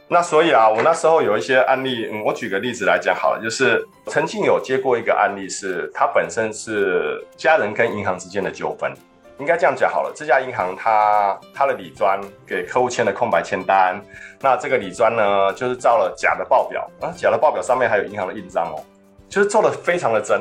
[0.07, 8.93] 那所以啊，我那时候有一些案例，嗯，我举个例子来讲好了，就是曾经有接过一个案例是，是他本身是家人跟银行之间的纠纷。
[9.39, 13.99] 应该这样讲好了，这家银行他他的李专给客户签了空白签单，
[14.39, 18.79] 那这个李专呢，就是造了假的报表啊，假的报表上面还有银行的印章哦，
[19.27, 20.39] 就是做的非常的真。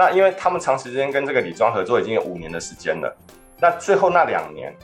[0.00, 3.16] 那因为他们长时间跟这个李庄合作已经有五年的时间了，
[3.58, 4.74] 那最后那两年，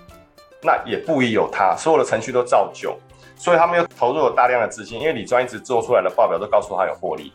[0.63, 2.95] 那也不宜有他，所有的程序都照旧，
[3.35, 7.33] 所以他们又投入了大量的资金，因为李专一直做出来的报表都告诉他有获利，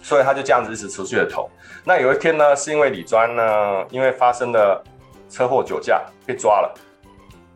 [0.00, 1.50] 所以他就这样子一直持续的投。
[1.84, 4.80] 那有一天呢，是因为李专呢，因为发生了
[5.28, 6.72] 车祸酒驾被抓了，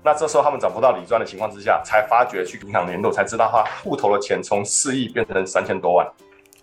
[0.03, 6.05] 那这时候他们找不到李专的情况之下，才发觉去银行联络，才知道他户头的钱从四亿变成三千多万，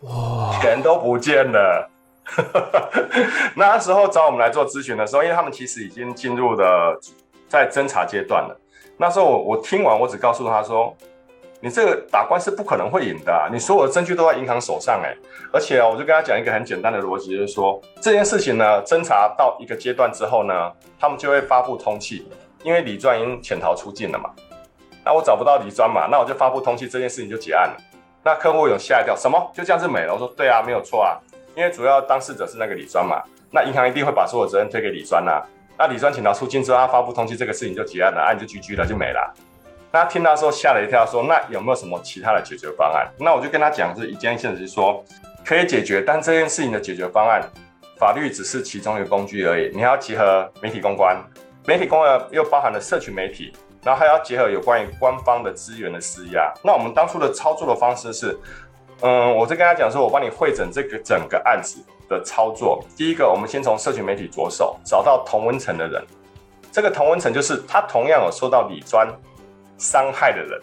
[0.01, 1.89] 哇，钱都不见了。
[3.55, 6.97] 那时候找我们来做咨询的时候，因为他们其实已经进入了
[7.49, 8.57] 在侦查阶段了。
[8.97, 10.95] 那时候我我听完，我只告诉他说
[11.59, 15.13] ：“你这个打官司不可能会赢的，你所有的证据都在银行手上哎。
[15.51, 22.23] 而且，我就跟他讲一个很简单的逻辑，就是说这件事情呢，侦查到一个阶段之后呢，他们就会发布通缉，
[22.63, 24.29] 因为李专已经潜逃出境了嘛。
[25.03, 27.75] 那我找不到李专嘛，那我就发布通缉，这件事情就结案了。
[28.23, 30.13] 那客户有吓一跳，什么就这样子没了？
[30.13, 31.17] 我说对啊，没有错啊。”
[31.55, 35.41] 因为主要当事者是那个李专嘛，那银行一定会把所有责任推给李专呐。
[35.77, 39.33] 那李专潜逃出境之后，他发布通知，这个事情就结案了，案就 GG 了，就没了。
[39.91, 43.05] 那听到说吓了一跳，说那有没有什么其他的解决方案？
[43.19, 45.03] 那我就跟他讲，是一件事情，是说
[45.43, 47.41] 可以解决，但这件事情的解决方案，
[47.97, 49.69] 法律只是其中一个工具而已。
[49.73, 51.17] 你还要结合媒体公关，
[51.65, 53.51] 媒体公关又包含了社群媒体，
[53.83, 56.53] 然后还要结合有关于官方的资源的施压。
[56.63, 58.37] 那我们当初的操作的方式是，
[59.01, 62.83] 嗯，我就跟他讲说，我帮你汇整这个整个案子的操作。
[62.95, 66.03] 第一个，我们先从社群媒体着手，找到同温层的人。
[66.71, 69.07] 这个同温层就是他同样有受到李专
[69.77, 70.59] 伤害的人。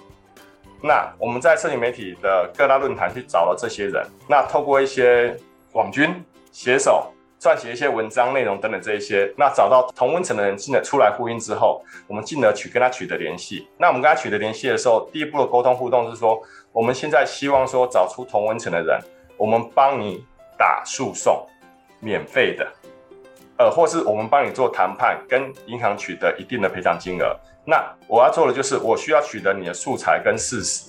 [0.80, 5.36] 那我们在社群媒体的各大论坛去找了这些人，那透过一些
[5.72, 6.14] 网军
[6.52, 13.68] 写手撰写一些文章内容等等这一些，那找到同温层的人进而出来呼应之后，我们进而去跟他取得联系。
[13.76, 16.40] 那我们跟他取得联系的时候，第一步的沟通互动是说，
[16.78, 19.00] 我们现在希望说找出同温层的人，
[19.36, 20.24] 我们帮你
[20.56, 21.44] 打诉讼，
[21.98, 22.72] 免费的，
[23.56, 27.36] 呃，或是我们帮你做谈判，跟银行取得一定的赔偿金额。
[27.64, 30.88] 那我要做的就是，我需要取得你的素材跟事实，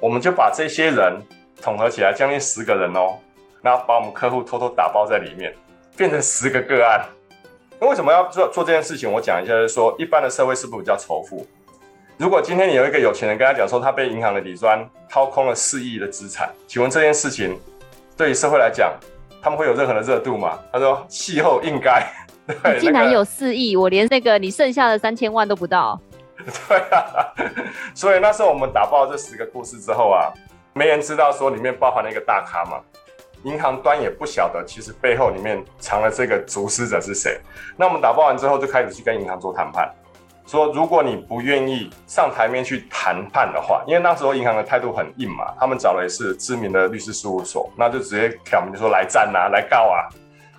[0.00, 1.18] 我们就把这些人
[1.62, 3.16] 统合起来，将近十个人哦，
[3.62, 5.50] 然后把我们客户偷偷打包在里面，
[5.96, 7.02] 变成十个个案。
[7.80, 9.10] 那为什么要做做这件事情？
[9.10, 11.46] 我讲一下，就是说，一般的社会是不是比较仇富？
[12.18, 17.58] 如果今天你有一个有钱人跟他讲说，他被银行的理专掏空了四亿的资产，请问这件事情
[18.16, 18.90] 对于社会来讲，
[19.42, 20.58] 他们会有任何的热度吗？
[20.72, 22.02] 他说，气候应该。
[22.62, 26.00] 对，竟然有四亿，那个，我连那个你剩下的三千万都不到。
[26.68, 27.04] 对啊，
[27.94, 30.32] 所以那时候我们打爆这十个故事之后啊，
[30.72, 32.80] 没人知道说里面包含了一个大咖嘛，
[33.42, 37.38] 银行端也不晓得其实背后里面藏了这个主使者是谁。
[37.76, 39.92] 那我们打爆完之后，就开始去跟银行做谈判，
[40.46, 50.06] 说如果你不愿意上台面去谈判的话，因为那时候银行的态度很硬嘛，他们找的也是知名的律师事务所，那就直接挑明就说来战啊，来告啊。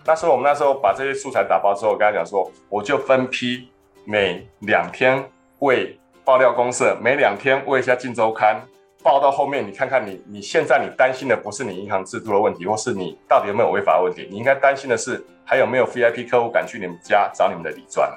[0.06, 3.69] 那时候我们那时候把这些素材打包之后，我跟他讲说，我就分批
[4.06, 5.23] 每两天
[5.60, 8.62] 为爆料公社，每两天为一下镜周刊
[9.02, 18.10] 报到后面，你看看你你现在你担心的不是你银行制度的问题，或是你到底有没有违法的问题，你应该担心的是还有没有 VIP 客户敢去你们家找你们的理专。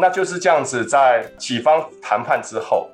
[0.00, 2.88] 那就是这样子，在几方谈判之后，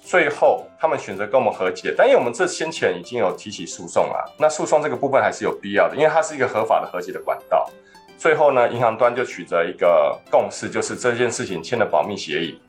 [0.00, 7.68] 最后他们选择跟我们和解，但因为我们这先前已经有提起诉讼了，那诉讼这个部分还是有必要的，因为它是一个合法的和解的管道。
[8.16, 12.60] 最后呢，银行端就取得一个共识，就是这件事情签了保密协议，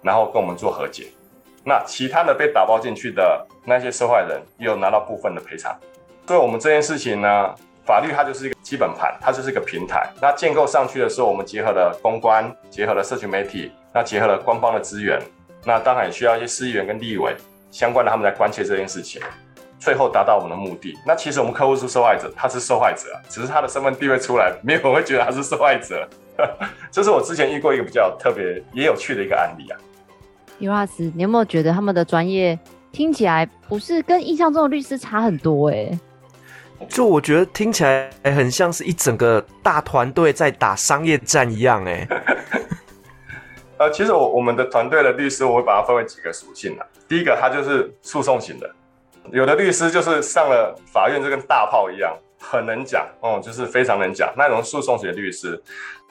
[0.00, 1.08] 然后跟我们做和解。
[1.62, 5.78] 那其他的被打包进去的那些受害人，也有拿到部分的赔偿。
[6.26, 10.10] 对，我们这件事情呢，法律它就是一个基本盘，它就是一个平台。
[10.20, 15.20] 那建构上去的时候，我们结合了公关，结合了社群媒体，那结合了官方的资源，
[15.64, 17.34] 那当然也需要一些市议员跟立委
[17.70, 19.20] 相关的他们来关切这件事情。
[19.78, 20.96] 最后达到我们的目的。
[21.06, 26.08] 那其实我们客户是受害者，他是受害者，只是他的身份地位出来，没有人会觉得他是受害者。
[26.90, 29.78] 这是我之前遇过一个比较特别也有趣的一个案例啊。
[30.58, 32.58] 尤拉斯，你有没有觉得他们的专业
[32.92, 35.68] 听起来不是跟印象中的律师差很多？
[35.68, 35.74] 欸？
[35.74, 35.98] 哎，
[36.88, 41.84] 就我觉得听起来很像是一整个大团队在打商业战一样。
[41.84, 42.06] 哎，
[43.78, 46.86] 呃，其实我我们的团队的律师，我会把它分为几个属性啊。
[47.08, 48.70] 第一个，他就是诉讼型的。
[49.30, 55.60] 有的律师就是上了法院就跟大炮一样，很能讲哦、就是非常能讲那种诉讼型律师。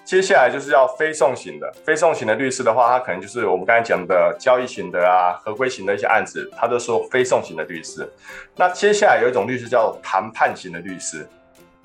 [0.06, 8.08] 接下来就是要非讼型的，非讼型的律师的话，他可能就是我们刚才讲的交易型的啊、合规型的一些案子，他都说非讼型的律师。
[8.56, 11.26] 那接下来有一种律师叫谈判型的律师。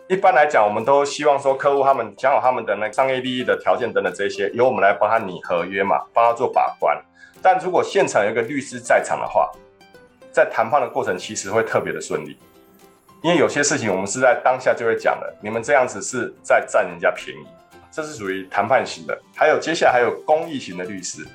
[0.09, 7.01] 一般来讲，我们都希望说客户他们讲好他们的那个商业利益的条件等等这些，由我们来帮他拟合约嘛，帮他做把关。
[7.41, 9.49] 但如果现场有一个律师在场的话，
[10.33, 12.37] 在谈判的过程其实会特别的顺利，
[13.23, 15.33] 因为有些事情我们是在当下就会讲的。
[15.41, 17.47] 你们这样子是在占人家便宜，
[17.91, 19.19] 这是属于谈判型的。
[19.35, 21.27] 还有接下来还有公益型的律师，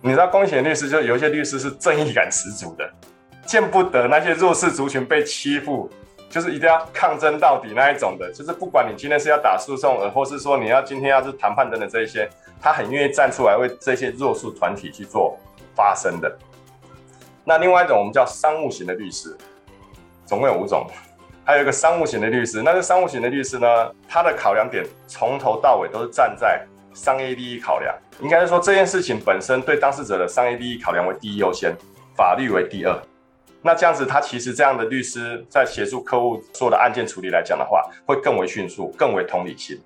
[0.00, 2.90] 你知道公益型律师就有一些律师是正义感十足的，
[3.46, 5.88] 见不得那些弱势族群被欺负，
[6.28, 8.32] 就是一定要抗争到底那一种的。
[8.32, 12.28] 就是不管你今天是要打诉讼，或是说你要今天要是谈判等等这一些，
[12.60, 15.38] 他很愿意站出来为这些弱势团体去做
[15.74, 16.38] 发声的。
[17.44, 19.36] 那另外一种我们叫商务型的律师，
[20.24, 20.86] 总共有五种，
[21.44, 22.62] 还有一个商务型的律师。
[22.62, 31.74] 那个商务型的律师呢，他的考量点从头到尾都是站在商业利益考量，应该是说这件事情本身对当事者的商业利益考量为第一优先，
[32.14, 32.96] 法律为第二。
[33.62, 39.80] 那这样子，他其实这样的律师在协助客户做的案件处理来讲的话，会更为迅速，更为同理心。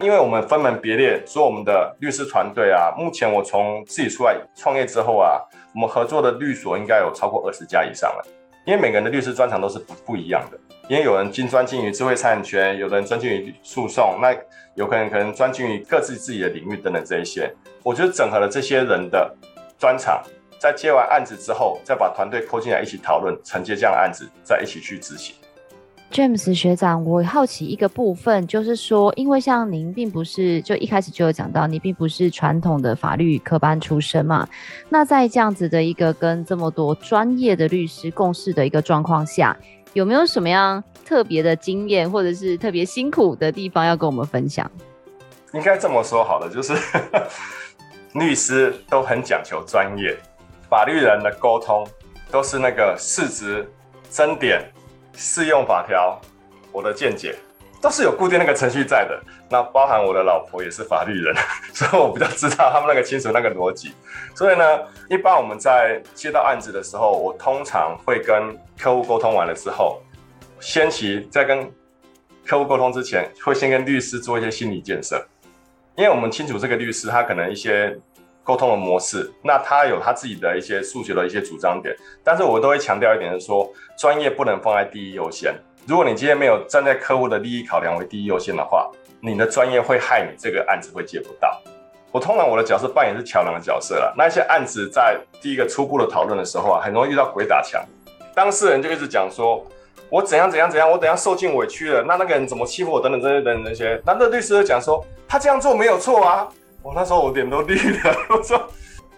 [0.00, 5.38] 因为我们分门别类，做我们的律师团队啊，目前我从自己出来创业之后啊，
[5.74, 8.26] 我们合作的律所应该有超过二十家以上了。
[8.64, 10.58] 因为每个人的律师专长都是不不一样的，
[10.92, 14.30] 因为有人精专精于智慧财产权，有人专精于诉讼，那
[14.74, 17.50] 有可能可能专精于各自自己的领域等等这一些。
[17.82, 19.34] 我觉得整合了这些人的
[19.78, 20.22] 专长，
[20.58, 25.34] 在接完案子之后，再把团队扣进来一起讨论，承接这样的案子，再一起去执行。
[26.10, 34.46] James 学长，我好奇一个部分，就是说，因为像您并不是就一开始就有讲到，你并不是传统的法律科班出身嘛，
[34.90, 39.56] 那在这样子的一个跟这么多专业的律师共事的一个状况下，
[39.92, 44.70] 有没有什么样特别的经验，或者是特别辛苦的地方要跟我们分享？
[45.52, 46.74] 应该这么说好了，就是
[48.14, 50.16] 律师都很讲求专业，
[50.68, 51.86] 法律人的沟通
[52.30, 53.68] 都是那个市值、
[54.10, 54.62] 争点。
[55.14, 56.18] 适用法条，
[56.72, 57.36] 我的见解
[57.82, 59.22] 都是有固定那个程序在的。
[59.52, 61.32] 那包含我的老婆也是法律人，
[61.72, 63.92] 所以我比较知道他们那个清楚那个逻辑。
[64.34, 64.64] 所以呢，
[65.10, 70.00] 一般我们在接到案子的时候，我通常会跟客户沟通完了之后，
[70.58, 71.70] 先期在跟
[72.46, 75.22] 客户沟通之前，会先跟律师做一些心理建设，
[75.94, 77.96] 因为我们清楚这个律师他可能一些。
[78.44, 85.54] 沟通的模式，那他有他自己的一些诉求的一些主张点，但是我都会强调一点是说，专业不能放在第一优先。
[85.86, 88.90] 如果你今天没有站在客户的利益考量为第一优先的话，
[89.24, 91.62] 你的专业会害你这个案子会接不到。
[92.10, 94.12] 我通常我的角色扮演是桥梁的角色了。
[94.18, 97.80] 那些案子在第一个初步的讨论的时候啊，很容易遇到鬼打墙，
[98.34, 99.64] 当事人就一直讲说，
[100.10, 106.48] 我怎样怎样怎样，我等下受尽委屈了，那那个人怎么欺负我等等这些等等那些，那那律师就讲说，他这样做没有错啊。
[106.82, 108.60] 我那时候我脸都绿了， 我说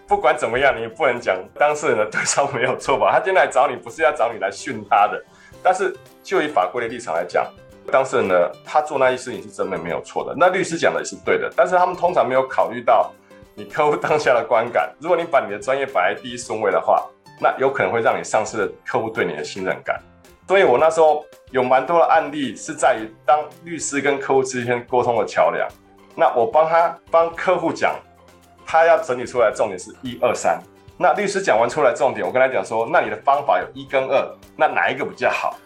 [0.07, 3.11] 不管怎么样，你不能讲当事人的对方没有错吧？
[3.11, 5.19] 他今天来找你不是要找你来训他的，
[5.63, 5.91] 但是
[6.21, 7.43] 就以法规的立场来讲，
[7.91, 10.33] 当事人呢，他做那些事情是真的没有错的。
[10.37, 13.11] 那律师讲的也是对的，但是他们通常没有考虑到
[13.53, 14.93] 你 客户当下的观感。
[14.99, 17.05] 如果你把你的专业摆在第一顺位的话，
[17.39, 19.99] 那有可能会让你丧失了客户对你的信任感。
[20.47, 25.67] 所以我那时候有蛮多的案例是在于当律师跟客户之间沟通的桥梁。
[26.15, 27.95] 那我帮他帮客户讲，
[28.65, 30.61] 他要整理出来重点是一二三。
[30.97, 35.57] 那律师讲完出来重点，我跟他讲说，那你的方法有一跟二，那哪一个比较好？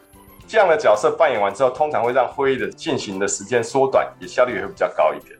[0.50, 5.38] 这样的角色扮演完之后，通常会让会议的进行的时间缩短，也效率也会比较高一点。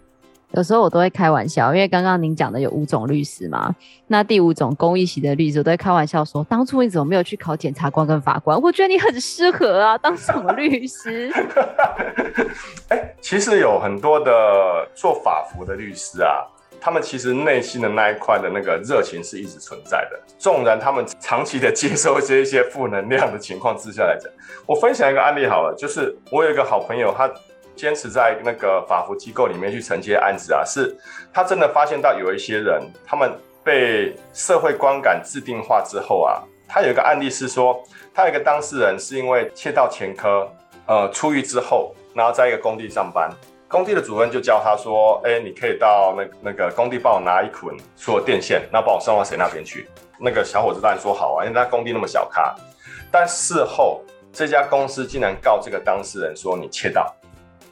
[0.52, 8.60] 有时候我都会开玩笑，因为刚刚您讲的有五种律师嘛，那第五种公益型的律师，我都会开玩笑说，当初你怎么没有去考检察官跟法官？
[8.62, 11.32] 我觉得你很适合啊，当什么律师？
[12.90, 16.46] 欸， 其实有很多的做法服的律师啊，
[16.82, 24.32] 他们其实内心的那一块的那个热情是一直存在的，纵然他们长期的接受这一些负能量的情况之下来讲，
[24.66, 27.30] 我分享一个案例好了，就是我有一个好朋友，他。
[27.76, 30.94] 坚持在那个法服机构里面去承接案子啊，是
[31.32, 33.32] 他真的发现到有一些人，他们
[33.64, 37.82] 被社会观感制定化之后啊，他有一个案例是说，
[38.14, 40.46] 他有一个当事人是因为窃盗前科，
[40.88, 43.32] 呃，出狱之后，然后在一个工地上班，
[43.70, 49.88] 工地的主任就叫他说，哎，你可以到那那个工地帮我拿一捆所有电线，然后帮我送到谁那边去？
[50.20, 52.56] 那个小伙子当然说好啊，因为他工地那么小咖，
[53.12, 54.02] 但事后
[54.34, 57.14] 这家公司竟然告这个当事人说你窃盗。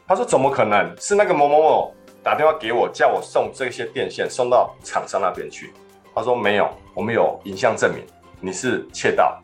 [0.08, 5.74] 他说：“怎么可能是那个某某某打电话给我，叫我送这些电线送到厂商那边去？”
[6.16, 8.06] 他说：“没有，我们有影像证明，
[8.40, 9.38] 你是窃盗。”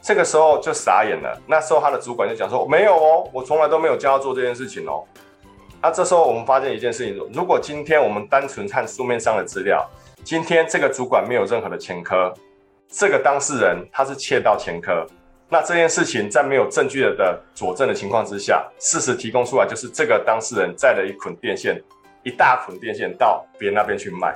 [0.00, 1.36] 这个时候就傻眼了。
[1.46, 5.02] 那时候他的主管就讲说：“没有哦，我从来都没有叫他做这件事情哦。”
[5.86, 9.88] 那这时候我们发现一件事情：如果今天我们单纯看书面上的资料，
[10.24, 12.34] 今天这个主管没有任何的前科，
[12.88, 15.06] 这个当事人他是窃盗前科。
[15.48, 21.80] 那这件事情在没有证据的佐证的情况之下，事实提供出来就是这个当事人载了一捆电线，
[22.24, 24.34] 一大捆电线到别人那边去卖。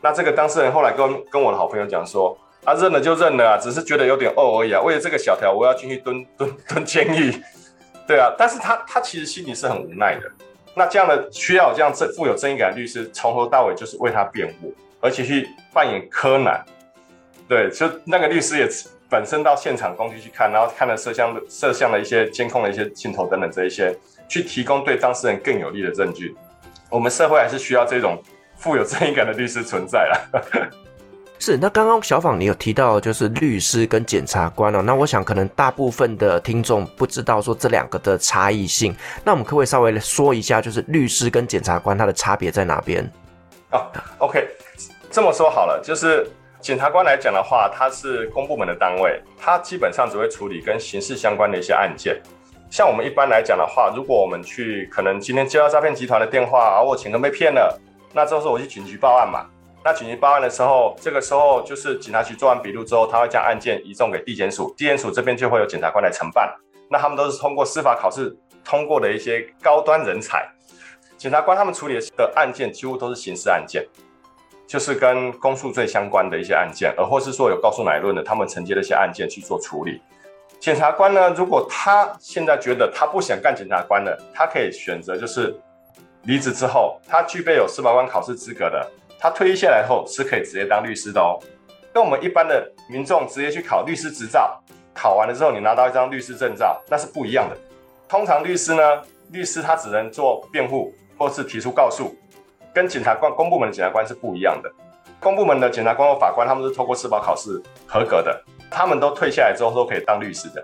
[0.00, 4.80] 那这个当事人后来跟跟我的好朋友讲说，啊认了就认了啊，只是觉得有点饿而已啊。
[4.80, 7.34] 为了这个小条，我要进去蹲蹲蹲监狱。
[8.06, 10.30] 对啊，但是他他其实心里是很无奈的。
[10.76, 16.64] 那这样的需要这样正富有正义感的律师，从头到尾就是为他辩护，而且去扮演柯南。
[17.48, 18.68] 对，就那个律师也。
[19.08, 23.96] 本身到现场工地去看，然后看了摄像的摄像的一些监控的一些镜头等等这一些，
[24.28, 26.34] 去提供对当事人更有利的证据。
[26.90, 28.20] 我们社会还是需要这种
[28.56, 30.68] 富有正义感的律师存在啦。
[31.38, 38.94] 是，那刚刚小访你有提到就是律师跟检察官哦，那我想可能大部分的听众不知道说这两个的差异性，
[39.24, 43.04] 那我们可不可以稍微说一下，就是律师跟检察官它的差别在哪边？
[43.70, 43.86] 哦
[44.18, 44.46] ，OK，
[45.10, 46.26] 这么说好了，就是。
[46.58, 52.20] 检察官来讲的话，他是公部门的单位，他基本上只会处理跟刑事相关的一些案件。
[52.70, 57.78] 像我们一般来讲的话，如果我们去可能今天接到诈骗集团的电话，而我钱都被骗了，
[58.12, 59.46] 那这时候我去警局报案嘛。
[59.86, 66.52] 那警局报案的时候，这个时候就是警察局做完笔录之后，他会将案件移送给地检署，地检署这边就会有检察官来承办。
[66.90, 70.44] 那他们都是通过司法考试通过的一些高端人才。
[71.16, 73.86] 检察官他们处理的案件几乎都是刑事案件。
[74.66, 80.02] 就是跟公诉罪相关的一些案件，而或是说有告诉乃论的，他们承接的一些案件去做处理。
[80.58, 85.56] 检察官呢，如果他现在觉得他不想干检察官了，他可以选择就是
[86.24, 91.38] 离职之后，他具备有司法官考试资格的，他退役下来后是可以直接当律师的哦。
[91.92, 94.60] 跟我们一般的民众直接去考律师执照，
[94.94, 97.56] 考完了之后你拿到一张律师证照，那是不一样的。
[98.06, 98.82] 通常律师呢，
[99.30, 102.14] 律师他只能做辩护或是提出告诉，
[102.74, 104.70] 跟检察官公部门的检察官是不一样的。
[105.18, 110.62] 公部门的检察官和法官他们是透过司法考试合格的，他们都退下来之后都可以当律师的。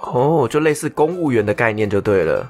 [0.00, 2.48] 哦，就类似公务员的概念就对了。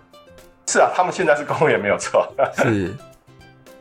[0.68, 2.31] 是啊，他们现在是公务员没有错。
[2.57, 2.95] 是。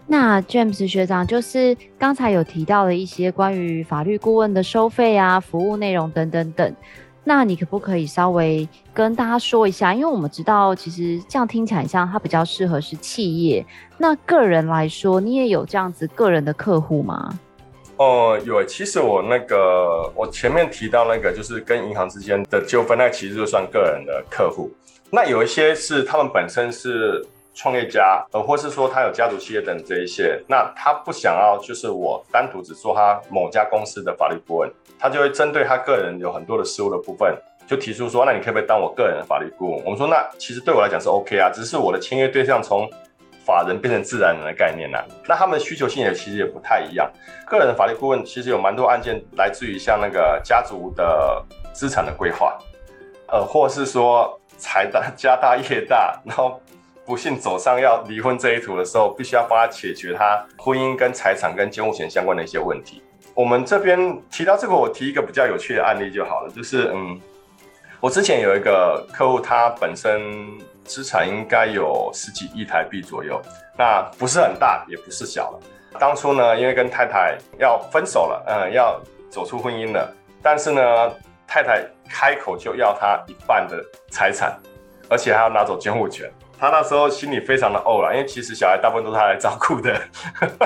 [0.05, 6.75] 那 James 学长就是刚才有提到了一些关于法律顾问的收费啊、服务内容等等等。
[7.23, 9.93] 那你可不可以稍微跟大家说一下？
[9.93, 13.65] 因为我们知道，其实这样听起来像它比较适合是企业。
[13.97, 17.39] 那个人来说，你也有这样子个人的客户吗？
[17.95, 18.61] 哦、有。
[18.65, 24.69] 其实我那个我前面提到那个，就是跟银行之间的纠纷，那其实就算个人的客户。
[25.09, 27.25] 那有一些是他们本身是。
[27.53, 37.37] 创业家，呃，或是说他有家族企业等这一些，那他不想要就是我单独只做他某家公司的法律顾问，他就会针对他个人有很多的事务的部分，
[37.67, 39.83] 就提出说，那你可不可以当我个人的法律顾问？
[39.85, 42.89] 我们说，那其实对我来讲是 OK 啊，只是我的签约对象从
[43.45, 47.07] 法人变成自然人的概念呢、啊，那他们的需求性也其实也不太一样。
[47.45, 52.57] 个人的法律顾问其实有蛮多案件来自于像那个家族的资产的规划，
[53.27, 56.59] 呃，或是说财大家大业大，然后。
[57.05, 63.03] 不幸走上要离婚这一途的时候，必须要帮他解决他婚姻跟财产跟监护权相关的一些问题。
[63.35, 66.51] 我们这边提到这个，我提一个比较有趣的案例就好了。
[66.55, 67.19] 就是嗯，
[67.99, 70.21] 我之前有一个客户，他本身
[70.85, 73.41] 资产应该有十几亿台币左右，
[73.77, 75.59] 那不是很大，也不是小了。
[75.99, 80.09] 当初呢，因为跟太太要分手了，嗯，要走出婚姻了，
[80.41, 80.81] 但是呢，
[81.47, 84.57] 太太开口就要他一半的财产，
[85.09, 86.31] 而且还要拿走监护权。
[86.59, 89.99] 他那时候心里非常的怄了，因为其实小孩大部分都是他来照顾的，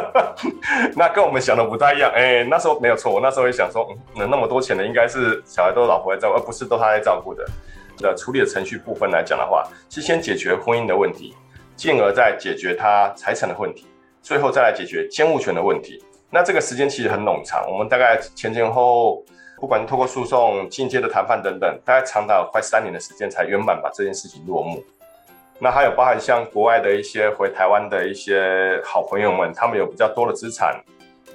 [0.96, 2.12] 那跟我们想的不太一样。
[2.14, 7.46] 哎、那时候没有错，我那时候也想说，嗯，那么多钱的应该是小孩都是老婆来照顾，而不是都他来照顾的。
[8.00, 11.36] 的处理的程序部分来讲的话，是先解决婚姻的问题，
[11.76, 13.88] 进而再解决他财产的问题，
[14.22, 16.04] 最后再来解决监护权的问题。
[16.30, 19.24] 那这个时间其实很冗长，我们大概前前后后，
[19.60, 24.84] 不管透过诉讼、进阶的谈判等等，大概长达快三年的时间才圆满把这件事情落幕。
[25.60, 30.80] 那还有包含像国外的一些回台湾的一些好朋友们，他们有比较多的资产，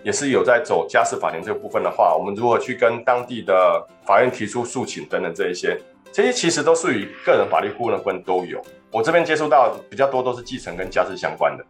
[0.04, 5.76] 也是有在走家事法庭这个部分的话，我们如何去跟当地的法院提出诉请等等这一些，
[6.12, 8.62] 这些其实都属于个人法律顾问的部分都有。
[8.92, 11.64] 我这边接触到比较多都是继承跟家事相关的。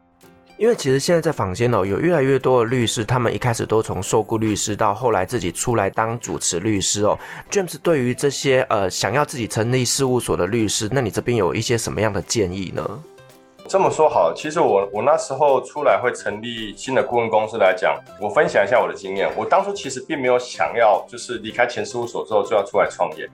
[0.63, 7.19] 因为其实现在在坊间哦，有越来越多的律师，他们一开始都从受雇律师到后来自己出来当主持律师哦。
[7.51, 12.89] James 对于这些呃想要自己成立事务所的律师，那你这边有一些什么样的建议呢？
[13.67, 19.29] 这么说好，其实我我那时候出来会成立新的顾问公司来讲，我分享一下我的经验。
[19.37, 23.29] 我当初其实并没有想要就是离开前事务所之后就要出来创业。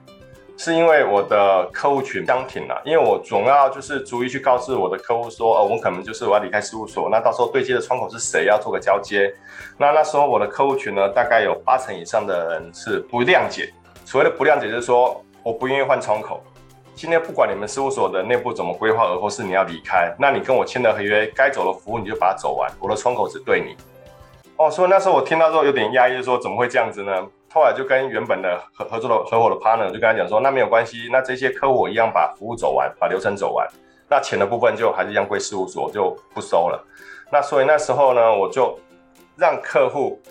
[0.59, 9.33] 是因为我的客户群相挺了，因为我总要就是逐一去告知我的客户说，呃，我可能就是我要离开事务所，那到时候对接的窗口是谁，要做个交接。
[9.77, 13.71] 那那时候我的客户群呢，大概有八成以上的人是不谅解。
[14.03, 16.43] 所谓的不谅解，就是说我不愿意换窗口。
[16.93, 23.77] 今天不管你们事务所的内部怎么规划，而或是你要离开，那你跟我签的合约，该走的服务你就把它走完，我的窗口只对你。
[24.57, 27.25] 哦，所以那时候我听到之后有点压抑，说怎么会这样子呢？
[27.51, 33.67] 后来就跟原本的合合作的合伙的 partner 就跟他讲说，那没有关系，那这些客户我一样把服务走完，把流程走完，
[34.07, 36.85] 那钱的部分就还是一样归事务所，就不收了。
[37.31, 38.77] 那所以那时候呢，我就
[39.35, 40.21] 让客户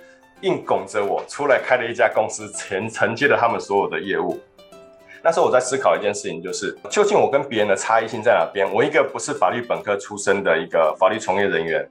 [0.43, 4.39] 硬拱着我出来开了一家公司，承承接了他们所有的业务。
[5.21, 8.73] 那时候我在思考一件事情，就是究竟我跟别人的差异性在哪边？
[8.73, 11.85] 我一个不是法律本科出身的一个法律从业人员，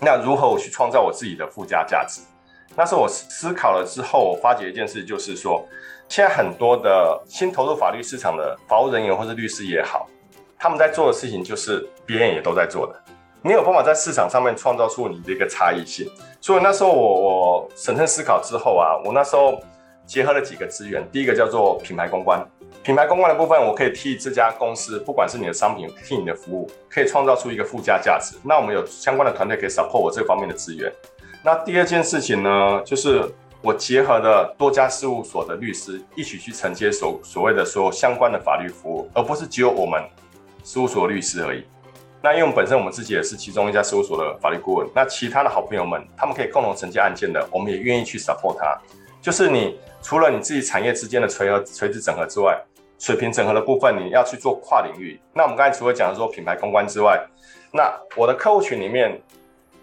[0.00, 2.20] 那如何我去创造我自己的附加价值？
[2.76, 5.66] 那是我思考了之后，我发觉一件事，就是说，
[6.08, 10.06] 现在很多的新投入法律市场的法务人员或是律师也好，
[10.58, 12.94] 他们在做的事情就是别人也都在做的，
[13.40, 16.06] 没有办法在市场上面创造出你的一个差异性。
[16.40, 19.58] 所以那时候我我审慎思考之后啊，我那时候
[20.04, 22.46] 结合了几个资源，第一个叫做品牌公关，
[22.82, 28.36] 品牌公关的部分，我可以替这家公司，不管是你的商品，替你的服务，可以创造出一个附加价值。
[28.44, 30.92] 那我们有相关的团队可以 support 我这方面的资源。
[31.46, 33.22] 那第二件事情呢，就是
[33.62, 40.02] 我结合了多家事务所的律师一起去承接所所谓的所有相关的法律服务，而不是只有我们
[40.64, 41.64] 事务所的律师而已。
[42.20, 48.76] 那因为我们本身我们自己也是其中一家事务所的法律顾问，那其他的好朋友们他们可以共同承接案件的，我们也愿意去 support 他。
[49.22, 52.60] 就是你除了你自己产业之间的垂合垂直整合之外，
[52.98, 55.20] 水平整合的部分，你要去做跨领域。
[55.32, 57.24] 那我们刚才除了讲说品牌公关之外，
[57.72, 59.22] 那我的客户群里面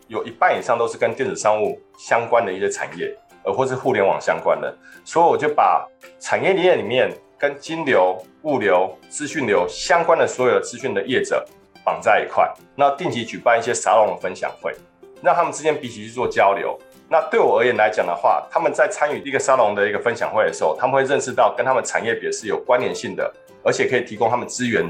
[0.07, 5.87] 有一半以上都是跟电子商务相关的一些产业，而或是互联网相关的，所以我就把
[6.19, 11.45] 产业链里面跟金流、物流、资讯流相关的所有资讯的业者
[11.83, 14.73] 绑在一块，那定期举办一些沙龙分享会，
[15.21, 16.77] 让他们之间彼此去做交流。
[17.09, 23.31] 那对我而言来讲的话，他们在参与一个沙龙的一个分享会的时候，他们会认识到跟他们产业别是有关联性的，
[23.63, 24.83] 而且可以提供他们资源，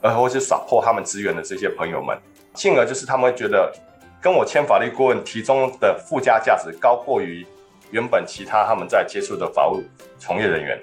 [0.00, 2.16] 而或是耍破他们资源的这些朋友们，
[2.54, 3.72] 进而就是他们会觉得
[4.20, 7.46] 跟我签法律顾问提供的附加价值高过于
[7.90, 9.82] 原本其他他们在接触的法务
[10.18, 10.80] 从业人员。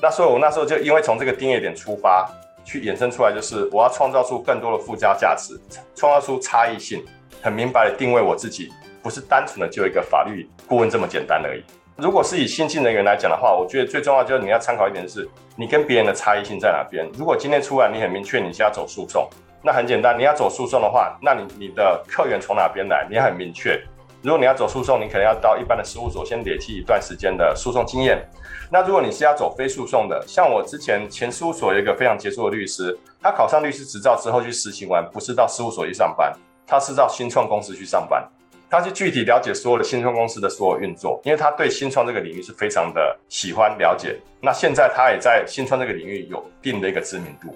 [0.00, 2.28] 那所以我那时候就因为从这个定业点出发，
[2.64, 5.58] 去衍生出来就是我要创造出更多的附加价值，
[5.94, 7.04] 创造出差异性，
[7.42, 8.72] 很明白的定位我自己。
[9.02, 11.62] 不是单纯的就一个法律顾问这么简单而已。
[11.96, 17.08] 如果是以新进人员来讲的话，我觉得最重要就是你要参考一点是，你跟别人的差异性在哪边。
[17.16, 19.30] 如果今天出来你很明确你是要走诉讼，
[19.66, 23.76] 那很简单，你要走诉讼的话，那你你的客源从哪边来，你很明确。
[24.22, 28.24] 如果你要走诉讼，你可能要到一般的事务所先累积一段时间的诉讼经验。
[28.70, 36.32] 那如果你是要走非诉讼的，像我之前前事务所有一个非常杰出的律师，他考上律师执照之后去实习完，不是到事务所去上班，
[36.64, 38.24] 他是到新创公司去上班。
[38.70, 44.16] 他去具体了解所有的新创公司的所有运作，因为他对新创这个领域是非常的喜欢了解。
[44.40, 47.52] 那现在他也在新创这个领域有一定的一个知名度，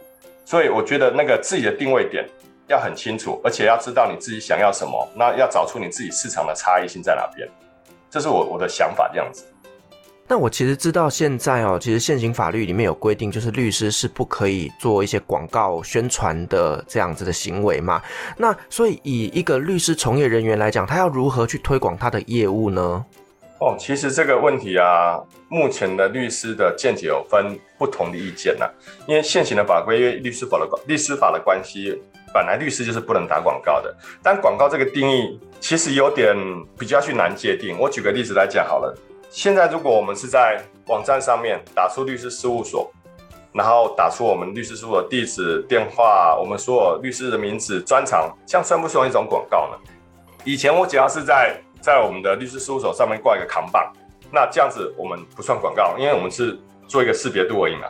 [0.51, 2.28] 所以我觉得那个自己的定位点
[2.66, 7.48] 要很清楚，而且要知道你自己想要什么，那要找出你自己市场的差异性在哪边。
[8.11, 9.44] 这是我我的想法这样子。
[10.26, 18.03] 那我其实知道现在哦，其实现行法律里面有规定，就是律师是不可以做一些广告宣传的这样子的行为嘛。
[18.36, 23.05] 那所以以一个律师从业人员来讲，他要如何去推广他的业务呢？
[23.61, 28.66] 哦，其实这个问题啊，目前的律师的见解有分不同的意见呐。
[29.06, 32.00] 因为现行的法规，因为律师法的律师法的关系，
[32.32, 33.94] 本来律师就是不能打广告的。
[34.22, 36.34] 但广告这个定义其实有点
[36.78, 37.78] 比较去难界定。
[37.78, 38.96] 我举个例子来讲好了。
[39.28, 42.90] 现在，如果我们是在网站上面打出律师事务所，
[43.52, 49.76] 然后打出我们律师事务所地址、电话，我们所有律师的名字、专长，这样算不算一种广告呢？
[50.44, 53.93] 以前我只要是在在我们的律师事务所上面挂一个扛棒，
[54.33, 57.89] 那这样子我们不算广告，因为我们是做一个识别度而已嘛。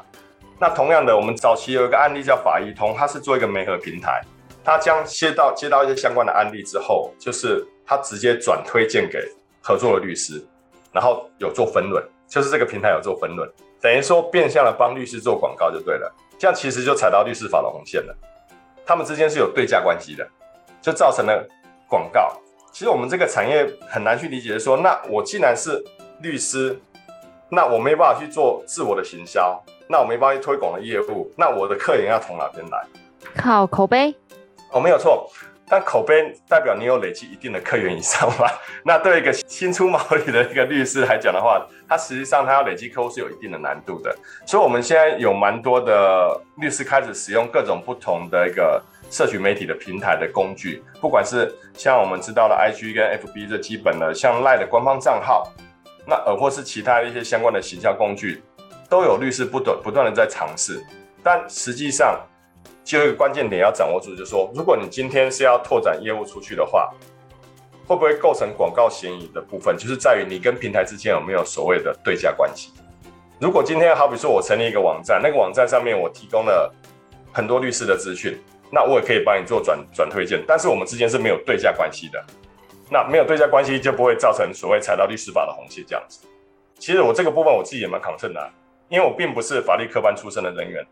[0.59, 4.21] 那同样的，我们早期有一个案例叫法医通，它是做一个媒合平台，
[4.63, 9.19] 它将接到接到一些相关的案例之后，就是它直接转推荐给
[9.63, 10.45] 合作的律师。
[10.93, 13.49] 然后有做分润，就是这个平台有做分润，
[13.81, 16.13] 等于说变相的帮律师做广告就对了。
[16.37, 18.17] 这样其实就踩到律师法的红线了。
[18.85, 20.29] 他们之间是有对价关系的，
[20.83, 21.47] 就造成了
[21.89, 22.37] 广告。
[22.73, 25.83] 其实我们这个产业很难去理解，说那我既然是
[26.21, 26.79] 律师，
[27.51, 32.85] 那我没办法去做自我的行销，那我没办法去推广的业务，那我的客源要从哪边来？
[33.37, 34.15] 靠口碑？
[34.71, 35.29] 哦，没有错。
[35.73, 38.51] 但口碑代表你有累积一定的客源以上嘛？
[38.85, 44.13] 那对一个新出茅庐的一个律师来讲的话，他实际上他要累积客户是有一定的难度的。
[44.45, 55.53] 所以我们现在有蛮多的律师开始使用各种不同的一个社群媒体的平台的工具，不管是像我们知道的 IG 跟 FB 这基本的，像 Lie 的官方账号，
[56.07, 58.43] 那呃或是其他的一些相关的行销工具，
[58.89, 60.83] 都有律师不断不断的在尝试，
[61.23, 62.19] 但实际上。
[62.83, 66.91] 就一个关键点要掌握住，就是说，如果你今天是要拓展业务出去的话，
[67.87, 72.73] 会不会构成广告嫌疑的部分，就是在于你跟平台之间有没有所谓的对价关系。
[73.39, 76.73] 如果今天好比说我成立一个网站，那个网站上面我提供了
[77.33, 78.37] 很多律师的资讯，
[78.71, 82.25] 那我也可以帮你做转转推荐，但是我们之间是没有对价关系的。
[82.89, 86.27] 那没有对价关系就不会造成所谓踩到律师法的红线这样子。
[86.79, 88.51] 其实我这个部分我自己也蛮 concern 的，
[88.89, 90.85] 因为我并不是法律科班出身的人员。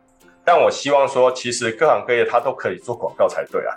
[0.44, 3.74] 但我希望说，其实各行各业他都可以做广告才对啊。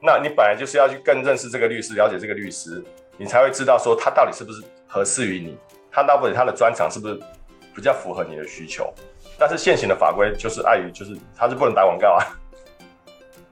[0.00, 2.82] 那你本来就是要去更认识这个律师，了解这个律师，
[3.16, 5.58] 你才会知道说他到底是不是合适于你，
[5.90, 7.18] 他到底他的专长是不是
[7.74, 8.92] 比较符合你的需求。
[9.38, 12.24] 但是现行的法规就是碍于就是他是不能打广告啊。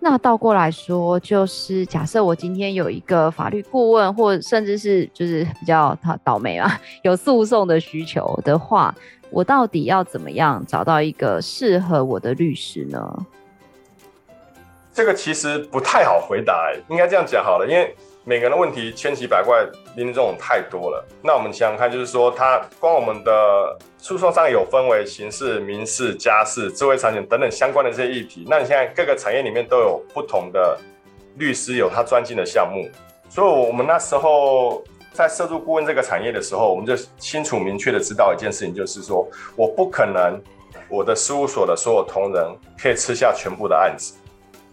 [0.05, 8.94] 那倒过来说，就是假设我今天有一个法律顾问，或甚至是就是比较他倒霉啊，有诉讼的需求的话。
[9.30, 13.26] 我到底要怎么样找到一个适合我的律师呢？
[14.92, 19.64] 这个其实不太好回答，欸，应该这样讲好了，因为每个人的问题千奇百怪，
[19.97, 21.07] 林林总总太多了。
[21.22, 28.47] 那我们想想看，就是说，它光我们的诉讼上有分为刑事、民事、家事、智慧产权等等相关的这些议题。
[28.49, 30.79] 那你现在各个产业里面都有不同的
[31.37, 32.89] 律师，有他专精的项目，
[33.29, 34.83] 所以我们那时候。
[35.16, 40.43] 在涉入顾问这个产业的时候，我们就清楚明确的知道一件事情，就是说我不可能
[40.89, 42.45] 我的事务所的所有同仁
[42.77, 44.14] 可以吃下全部的案子。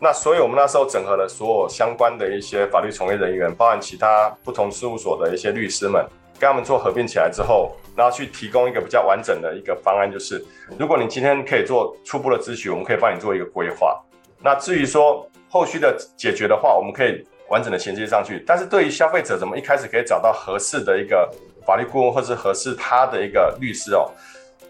[0.03, 6.03] 那所以我们那时候整合了所有相关的一些法律从业人员，包含其他不同事务所的一些律师们，
[6.39, 10.43] 跟他们做合并起来之后，然后去提供一个比较完整的一个方案，就是
[10.75, 13.95] 如果你今天可以做初步的咨询，我们可以帮你做一个规划。
[14.39, 18.43] 那至于说后续的解决的话，我们可以完整的衔接上去。
[18.47, 21.29] 但是对于消费者，怎么一开始可以找到合适的一个
[21.63, 24.09] 法律顾问，或是合适他的一个律师哦？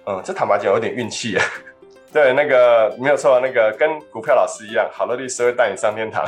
[0.08, 1.38] 嗯，这坦白讲有点运气。
[2.14, 6.26] 对，那个没有错，那个跟股票老师一样，好的律师会带你上天堂。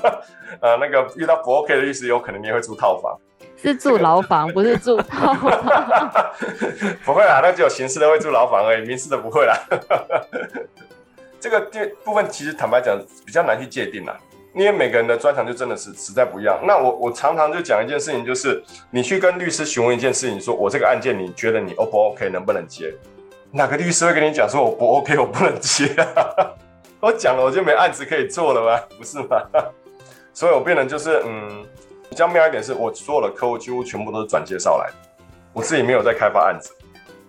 [0.60, 3.18] 呃，那个遇到不 OK 的律师，有可能你也会住套房。
[3.56, 6.32] 是住牢房，不是住套房。
[7.06, 9.56] 不会啦，那只有刑事的会住牢房而已，民事的不会啦。
[11.40, 11.60] 这个
[12.04, 14.14] 部分其实坦白讲比较难去界定啦，
[14.54, 16.58] 因为每个人的专长就真的是实在不一样。
[16.66, 22.92] 那我我常常就讲一件事情，就是你去跟律师询问一件事情，说我这个案件你觉得你 O 不 OK，能不能接？
[23.54, 26.50] 哪个律师会跟你讲说我不 OK，我不能接啊？
[27.00, 28.82] 我讲了我就没案子可以做了吗？
[28.98, 29.40] 不是吗？
[30.32, 31.64] 所以我变成就是嗯。
[32.10, 34.94] 比较妙一点是，我所有的客户几乎全部都是转介绍来的，
[35.52, 36.70] 我自己没有在开发案子。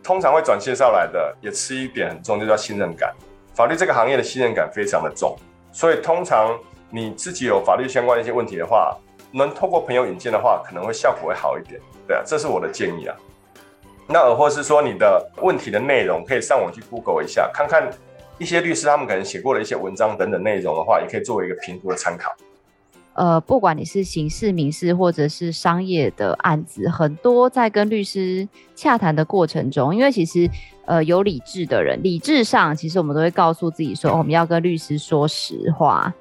[0.04, 3.12] 通常会转介绍来的，也吃一点很重，就叫信任感。
[3.56, 5.36] 法律这个行业的信任感非常的重，
[5.72, 6.56] 所以通常
[6.92, 8.96] 你自己有法律相关的一些问题的话，
[9.32, 11.82] 能透过朋友引荐的话，可能会效果会好一点。
[12.08, 13.16] 对啊，这是我的建议啊。
[14.08, 17.90] 那而或是说你的问题的内容，可以上网去 Google 一下，看看
[18.38, 22.32] 一些律师他们可能写过的一些文章等等内容的话，也可以作为一个评估的参考。
[23.14, 28.46] 呃，不管你是刑事、民事或者是商业的案子，很多在跟律师
[28.76, 30.50] 洽谈的过程中，因为其实
[30.86, 36.14] 呃有理智的人，理智上其实我们都会告诉自己说，我们要跟律师说实话，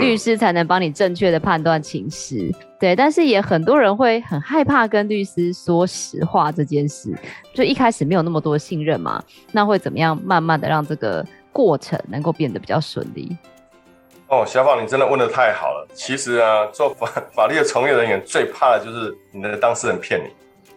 [0.00, 2.50] 律师才能帮你正确的判断情势。
[2.80, 7.12] 对，但是也很多人会很害怕跟律师说实话这件事，
[7.54, 9.22] 就一开始没有那么多信任嘛，
[9.52, 13.36] 那会怎么样慢慢的让这个过程能够变得比较顺利？
[14.28, 15.86] 哦，小宝，你真的问的太好了。
[15.92, 20.30] 其实啊，做法 法律的从业人员最怕的就是你的当事人骗你。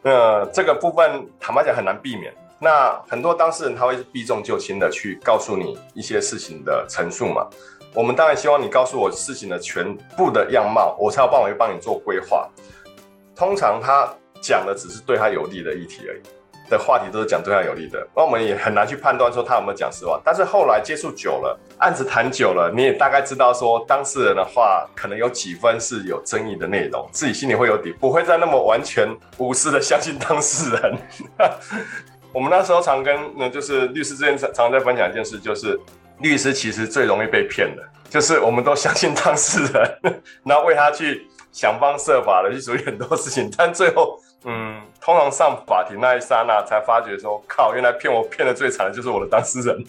[0.04, 2.34] 那这个部分坦白讲很难避免。
[2.60, 7.48] 那很多当事人他会避重就轻的去告诉你一些事情的陈述嘛。
[7.96, 12.48] 我们当然希望你告诉我事情的全部的样貌，我才有办法去帮你做规划。
[13.36, 14.08] 通常他
[14.42, 16.22] 讲的只是对他有利的议题而已。
[16.68, 20.20] 的话题都是讲对他有利的，那我们也很难去判断说他有没有讲实话。
[20.26, 30.98] 但是后来接触久了，案子谈久了，你也大概知道说当事人的话可能有几分是有争议的内容，自己心里会有底，不会再那么完全无私的相信当事人。
[32.34, 35.80] 我们那时候常跟那就是律师之间常常在分享一件事，就是
[36.20, 44.20] 律师其实最容易被骗的，就是我们都相信当事人， 然后为他去想方设法的去处理很多事情，但最后。
[44.48, 49.84] 嗯，通常上法庭那一刹那，才发觉说，靠，原来骗我骗的最惨的就是我的当事人。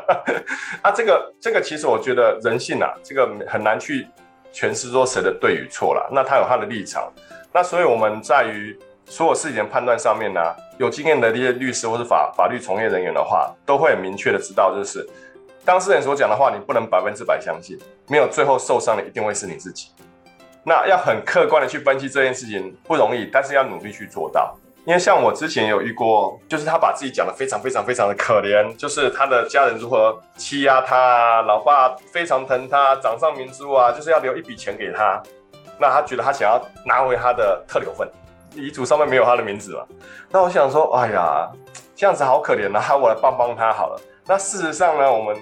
[0.80, 4.08] 啊，这个这个其实我觉得人性啊，这个很难去
[4.54, 6.08] 诠释说谁的对与错啦。
[6.10, 7.12] 那他有他的立场，
[7.52, 8.74] 那所以我们在于
[9.04, 10.40] 所有事情的判断上面呢，
[10.78, 15.06] 有经验的这些律师或是法法律从业人员的话，都会很明确的知道，就是
[15.64, 19.90] 当事人所讲的话，你不能百分之百相信，没有最后受伤的一定会是你自己。
[20.62, 24.54] 那要很客观的去分析这件事情不容易，但是要努力去做到。
[24.86, 35.22] 因为像我之前有遇过，就是他把自己讲的非常非常非常的可怜，就是他的家人如何欺压他，老爸非常疼他，掌上明珠啊，就是要留一笔钱给他。
[35.78, 38.06] 那他觉得他想要拿回他的特留份，
[38.54, 39.82] 遗嘱上面没有他的名字嘛。
[40.30, 41.50] 那我想说，哎呀，
[41.96, 44.00] 这样子好可怜啊，我来帮帮他好了。
[44.26, 45.34] 那事实上呢，我们。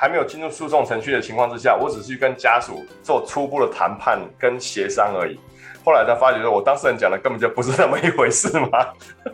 [0.00, 5.36] 还没有进入诉讼程序的情况之下，我只是去跟家属做初步的谈判跟协商而已。
[5.84, 8.68] 后来他发觉说，我当事人讲的根本就不是那么一回事嘛，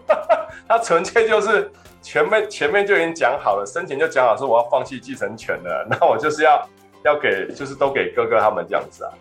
[0.66, 6.66] 他纯粹就是前面前面就已经讲好了，生前就讲好说我要放弃继承权了，那我就是要
[7.04, 9.12] 要给，就是都给哥哥他们这样子啊。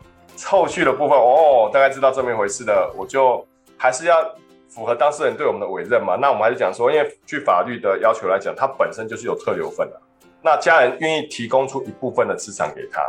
[0.45, 3.45] 后续的部分哦，大概知道这么一回事的，我就
[3.77, 4.23] 还是要
[4.69, 6.15] 符合当事人对我们的委任嘛。
[6.15, 9.99] 那我们还是讲说，因为据法律的要求来讲，他本身就是有特留份的。
[10.43, 13.01] 那家人愿意提供出一部分的资产给他，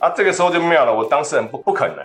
[0.00, 0.92] 啊，这个时候就妙了。
[0.92, 2.04] 我当事人不不可能，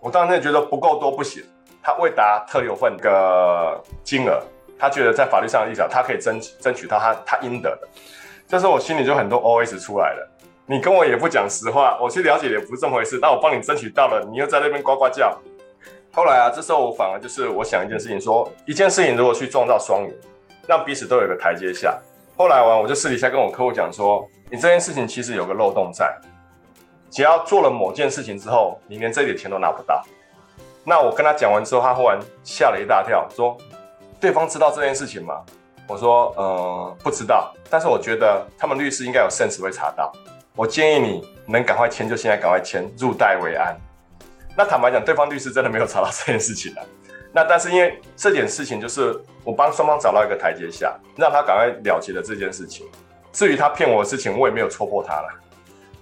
[0.00, 1.44] 我当时觉得不够多不行，
[1.80, 4.42] 他未达特留份的金额，
[4.76, 7.88] 他觉得在法律上的立场，他可以争争取到他他应得的。
[8.48, 10.28] 这时候我心里就很多 OS 出来了。
[10.66, 13.20] 你跟我也不讲实话，我去了解也不是这么回事。
[13.22, 15.38] 那我帮你争取到了，你又在那边呱呱叫。
[16.12, 20.12] 后来啊，这时候我反而就是我想一件事情说，说一件事情如果去创造双赢，
[20.66, 21.96] 让彼此都有一个台阶下。
[22.36, 26.14] 后来完，我就私底下跟我客户讲说，你这件事情其实有个漏洞在，
[27.10, 30.04] 只要做了某件事情之后，你连这点钱都拿不到。
[30.84, 33.56] 那我跟他讲完之后，他忽然吓了一大跳，说，
[34.20, 35.42] 对方知道这件事情吗？
[35.88, 40.12] 我说，呃，不知道，但是我觉得他们律师应该有 sense 会查到。
[40.54, 43.74] 我建议你能赶快签就现在赶快签，入袋为安。
[44.56, 46.82] 那坦白讲，对方律师真的没有查到这件事情啊。
[47.36, 49.14] 那但是因为这件事情就是
[49.44, 52.86] 我帮双方找到一个台阶下，让他赶快了结了这件事情。
[53.30, 55.28] 至于他骗我的事情，我也没有戳破他了。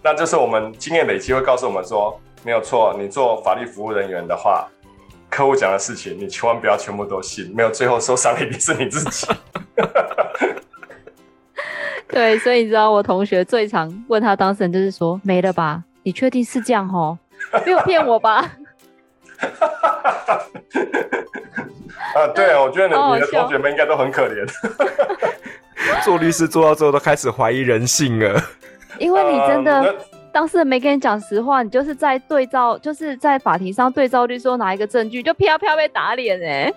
[0.00, 4.68] 那就是我们经验累积会告诉我们说，没有错，你做法律服务人员的话，
[5.28, 9.26] 客户讲的事情你千万不要全部都信，没有最后受伤的一定是你自己。
[12.06, 15.82] 对，所以你知道我同学最常问他当事人就是说，没了吧？
[16.04, 17.18] 你确定是这样齁？
[17.66, 18.52] 没有骗我吧？
[22.14, 24.46] 啊，对，我觉得你你的同学们应该都很可怜。
[26.04, 28.40] 做律师做到最后都开始怀疑人性了。
[28.98, 29.96] 因为你真的、嗯、
[30.32, 36.72] 当事人没跟你讲实话，你就是在对照，就是在法庭上对照律师拿一个证据，就飘飘被打脸哎。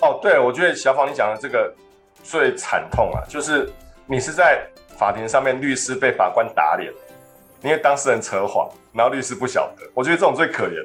[0.00, 1.74] 哦，对，我觉得小芳你讲的这个
[2.22, 3.68] 最惨痛啊，就是。
[4.10, 6.90] 你是在法庭上面，律师被法官打脸，
[7.60, 9.82] 因为当事人扯谎，然后律师不晓得。
[9.92, 10.82] 我觉得这种最可怜。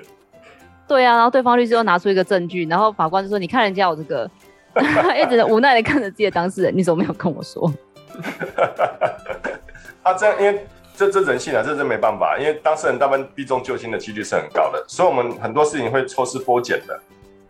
[0.87, 4.29] 对啊，然后对方律师又拿出一个证据，然后法官就说：“你看人家有这个。
[5.21, 7.71] ”一直无奈的看着自己的当事人，你怎么没有跟我说？
[10.01, 10.65] 啊，这样，因为
[10.95, 16.99] 这这人性啊，这真没办法，因为当事人大部分避重就轻的几率是很高的，所以我们很多事情会抽丝剥茧的，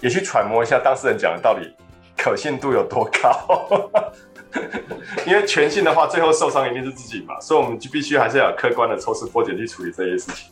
[0.02, 1.74] 也去揣摩一下当事人讲的到底
[2.18, 4.12] 可信度有多高。
[5.26, 10.52] 因为全信的话，最后受伤一定是自己嘛，所以我们就必须还是要客观的抽丝剥茧去处理这些事情。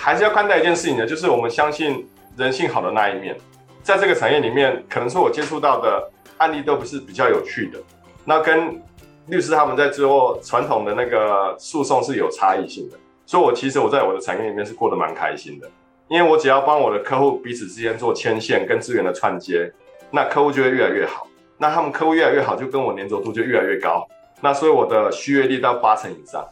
[0.00, 3.36] 还是要看待一件事情呢，就是我们相信人性好的那一面。
[3.82, 7.78] 在这个产业里面，可能说我接触到的案例都不是比较有趣的，
[8.24, 8.82] 那跟
[9.26, 12.96] 律师他们在做传统的那个诉讼是有差异性的。
[13.26, 15.70] 所以，我其实我在我的产业里面是过得蛮开心的，
[16.08, 19.72] 因为我只要帮我的客户彼此之间做牵线跟资源的串接，
[20.10, 21.26] 那客户就会越来越好。
[21.56, 24.06] 那他们客户越来越好，就跟我粘着度就越来越高。
[24.40, 26.46] 那所以我的续约率到八成以上。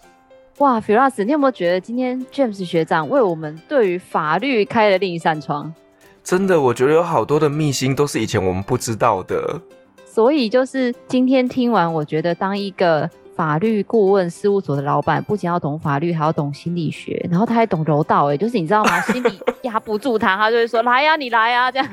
[0.63, 5.75] 哇，Firas，你有没有觉得今天 James 学长为我们对于法律开了另一扇窗？
[6.23, 9.61] 真的，我觉得有好多的秘辛都是以前我们不知道的。
[10.05, 18.31] 所以就是今天听完，我觉得当一个法律顾问事务所的老板，不仅要懂法律，还要懂心理学，然后他还懂柔道。
[18.31, 19.01] 哎，就是你知道吗？
[19.01, 21.89] 心里 压不住他，他就会说：“来呀、啊，你来呀、啊，这样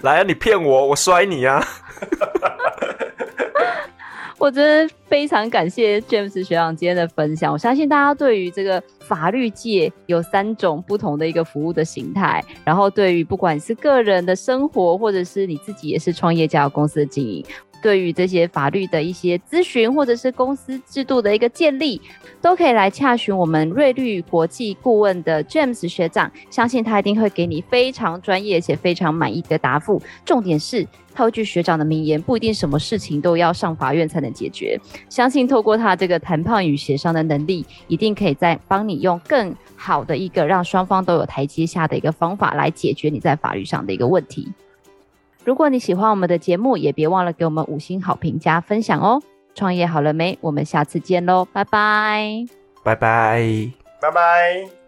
[0.00, 1.64] 来呀、啊，你骗我，我摔你呀、啊。
[4.38, 7.52] ”我真的非常感谢 James 学长今天的分享。
[7.52, 17.44] 我相信大家对于这个法律界有三种不同的一个服务的形态，然后对于不管是个人的生活，或者是你自己也是创业家公司的经营。
[17.82, 22.00] 对于这些法律的一些咨询，或者是公司制度的一个建立，
[22.40, 30.00] 都可以来洽询我们瑞律国际顾问的 James 学长，相信他一定会给你非常专业且非常满意的答复。
[30.24, 34.78] 重点是，套一句学长的名言，不一定什么事情都要上法院才能解决。
[35.08, 44.52] 相信透过他这个谈判与协商的能力，一定可以再帮你用更好的一个让双方都有台阶下的一个方法来解决你在法律上的一个问题。
[45.44, 49.22] 如果你喜欢我们的节目，也别忘了给我们五星好评加分享哦！
[49.54, 50.38] 创业好了没？
[50.40, 52.46] 我们下次见喽，拜拜，
[52.82, 54.83] 拜拜，拜拜。